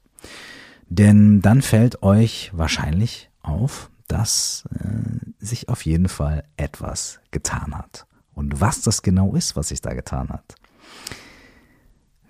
Denn 0.89 1.41
dann 1.41 1.61
fällt 1.61 2.01
euch 2.01 2.49
wahrscheinlich 2.55 3.29
auf, 3.43 3.90
dass 4.11 4.65
äh, 4.75 5.45
sich 5.45 5.69
auf 5.69 5.85
jeden 5.85 6.09
Fall 6.09 6.43
etwas 6.57 7.19
getan 7.31 7.77
hat. 7.77 8.05
Und 8.33 8.59
was 8.59 8.81
das 8.81 9.01
genau 9.01 9.35
ist, 9.35 9.55
was 9.55 9.69
sich 9.69 9.81
da 9.81 9.93
getan 9.93 10.29
hat, 10.29 10.55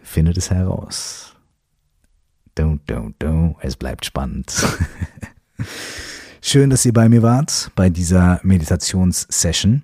findet 0.03 0.37
es 0.37 0.51
heraus. 0.51 1.35
Don't, 2.55 2.81
don't, 2.87 3.13
don't. 3.19 3.55
Es 3.61 3.75
bleibt 3.77 4.05
spannend. 4.05 4.53
Schön, 6.41 6.69
dass 6.69 6.85
ihr 6.85 6.93
bei 6.93 7.07
mir 7.09 7.21
wart, 7.23 7.71
bei 7.75 7.89
dieser 7.89 8.39
Meditationssession. 8.43 9.83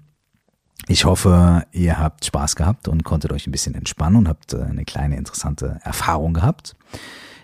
Ich 0.88 1.06
hoffe, 1.06 1.66
ihr 1.72 1.98
habt 1.98 2.26
Spaß 2.26 2.56
gehabt 2.56 2.88
und 2.88 3.04
konntet 3.04 3.32
euch 3.32 3.48
ein 3.48 3.52
bisschen 3.52 3.76
entspannen 3.76 4.18
und 4.18 4.28
habt 4.28 4.54
äh, 4.54 4.62
eine 4.62 4.86
kleine 4.86 5.18
interessante 5.18 5.80
Erfahrung 5.84 6.34
gehabt. 6.34 6.76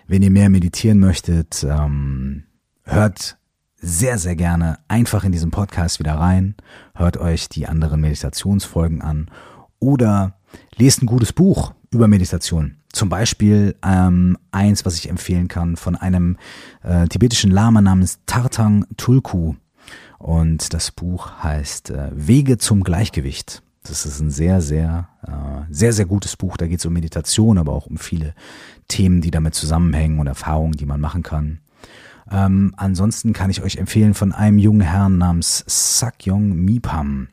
Wenn 0.06 0.22
ihr 0.22 0.30
mehr 0.30 0.50
meditieren 0.50 0.98
möchtet, 0.98 1.64
ähm, 1.68 2.44
hört 2.84 3.38
sehr, 3.84 4.18
sehr 4.18 4.34
gerne 4.34 4.78
einfach 4.88 5.24
in 5.24 5.32
diesen 5.32 5.50
Podcast 5.50 5.98
wieder 5.98 6.14
rein, 6.14 6.54
hört 6.94 7.18
euch 7.18 7.48
die 7.50 7.66
anderen 7.66 8.00
Meditationsfolgen 8.00 9.02
an 9.02 9.30
oder 9.78 10.38
lest 10.76 11.02
ein 11.02 11.06
gutes 11.06 11.32
Buch 11.32 11.74
über 11.90 12.08
Meditation. 12.08 12.76
Zum 12.92 13.08
Beispiel 13.10 13.76
ähm, 13.84 14.38
eins, 14.52 14.86
was 14.86 14.96
ich 14.96 15.10
empfehlen 15.10 15.48
kann, 15.48 15.76
von 15.76 15.96
einem 15.96 16.38
äh, 16.82 17.06
tibetischen 17.08 17.50
Lama 17.50 17.82
namens 17.82 18.20
Tartang 18.24 18.86
Tulku. 18.96 19.54
Und 20.18 20.72
das 20.72 20.90
Buch 20.90 21.42
heißt 21.42 21.90
äh, 21.90 22.10
Wege 22.14 22.56
zum 22.56 22.84
Gleichgewicht. 22.84 23.62
Das 23.82 24.06
ist 24.06 24.18
ein 24.20 24.30
sehr, 24.30 24.62
sehr, 24.62 25.08
äh, 25.26 25.70
sehr, 25.70 25.92
sehr 25.92 26.06
gutes 26.06 26.36
Buch. 26.36 26.56
Da 26.56 26.66
geht 26.66 26.78
es 26.78 26.86
um 26.86 26.92
Meditation, 26.94 27.58
aber 27.58 27.72
auch 27.72 27.86
um 27.86 27.98
viele 27.98 28.34
Themen, 28.88 29.20
die 29.20 29.30
damit 29.30 29.54
zusammenhängen 29.54 30.20
und 30.20 30.26
Erfahrungen, 30.26 30.72
die 30.72 30.86
man 30.86 31.00
machen 31.00 31.22
kann. 31.22 31.60
Ähm, 32.30 32.74
ansonsten 32.76 33.32
kann 33.32 33.50
ich 33.50 33.62
euch 33.62 33.76
empfehlen 33.76 34.14
von 34.14 34.32
einem 34.32 34.58
jungen 34.58 34.80
Herrn 34.80 35.18
namens 35.18 35.64
Sakyong 35.66 36.54
Mipam 36.54 37.28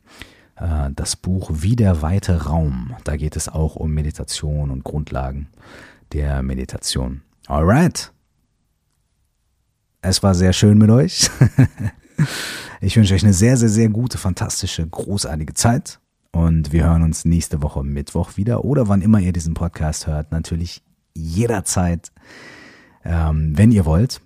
äh, 0.56 0.90
das 0.94 1.16
Buch 1.16 1.50
Wie 1.54 1.76
der 1.76 2.02
weite 2.02 2.44
Raum. 2.44 2.94
Da 3.04 3.16
geht 3.16 3.36
es 3.36 3.48
auch 3.48 3.76
um 3.76 3.92
Meditation 3.92 4.70
und 4.70 4.84
Grundlagen 4.84 5.48
der 6.12 6.42
Meditation. 6.42 7.22
Alright. 7.46 8.12
Es 10.02 10.22
war 10.22 10.34
sehr 10.34 10.52
schön 10.52 10.78
mit 10.78 10.90
euch. 10.90 11.30
ich 12.80 12.96
wünsche 12.96 13.14
euch 13.14 13.22
eine 13.22 13.32
sehr, 13.32 13.56
sehr, 13.56 13.68
sehr 13.68 13.88
gute, 13.88 14.18
fantastische, 14.18 14.86
großartige 14.86 15.54
Zeit. 15.54 16.00
Und 16.32 16.72
wir 16.72 16.84
hören 16.84 17.02
uns 17.02 17.24
nächste 17.24 17.62
Woche 17.62 17.84
Mittwoch 17.84 18.36
wieder 18.36 18.64
oder 18.64 18.88
wann 18.88 19.02
immer 19.02 19.20
ihr 19.20 19.32
diesen 19.32 19.54
Podcast 19.54 20.06
hört. 20.06 20.32
Natürlich 20.32 20.82
jederzeit, 21.14 22.10
ähm, 23.04 23.52
wenn 23.56 23.70
ihr 23.70 23.84
wollt. 23.84 24.22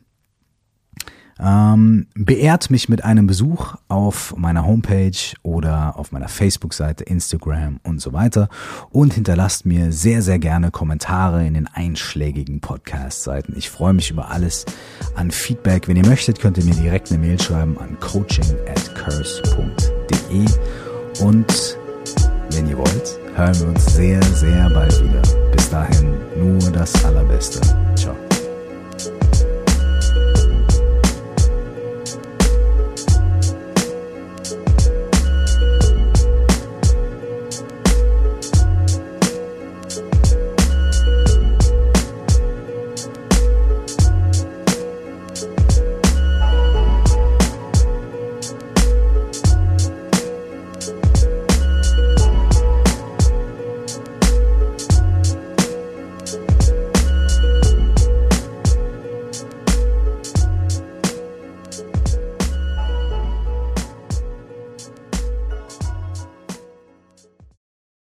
Ähm, 1.39 2.07
beehrt 2.15 2.71
mich 2.71 2.89
mit 2.89 3.05
einem 3.05 3.27
Besuch 3.27 3.75
auf 3.89 4.35
meiner 4.39 4.67
Homepage 4.67 5.35
oder 5.43 5.99
auf 5.99 6.11
meiner 6.11 6.29
Facebook-Seite, 6.29 7.05
Instagram 7.05 7.79
und 7.83 8.01
so 8.01 8.13
weiter 8.15 8.49
und 8.91 9.15
hinterlasst 9.15 9.67
mir 9.67 9.93
sehr, 9.93 10.23
sehr 10.23 10.39
gerne 10.39 10.71
Kommentare 10.71 11.47
in 11.47 11.55
den 11.55 11.67
einschlägigen 11.67 12.61
Podcast-Seiten. 12.61 13.55
Ich 13.57 13.69
freue 13.69 13.93
mich 13.93 14.11
über 14.11 14.31
alles 14.31 14.65
an 15.15 15.31
Feedback. 15.31 15.89
Wenn 15.89 15.97
ihr 15.97 16.07
möchtet, 16.07 16.41
könnt 16.41 16.57
ihr 16.57 16.65
mir 16.65 16.75
direkt 16.75 17.11
eine 17.11 17.21
Mail 17.21 17.41
schreiben 17.41 17.77
an 17.79 17.99
coaching 18.01 18.57
at 18.69 18.95
curse.de 18.95 20.47
und 21.23 21.77
wenn 22.53 22.69
ihr 22.69 22.79
wollt, 22.79 23.19
hören 23.35 23.61
wir 23.61 23.69
uns 23.69 23.95
sehr, 23.95 24.23
sehr 24.23 24.71
bald 24.71 25.03
wieder. 25.03 25.23
Bis 25.53 25.69
dahin 25.69 26.15
nur 26.39 26.71
das 26.73 27.05
Allerbeste. 27.05 27.61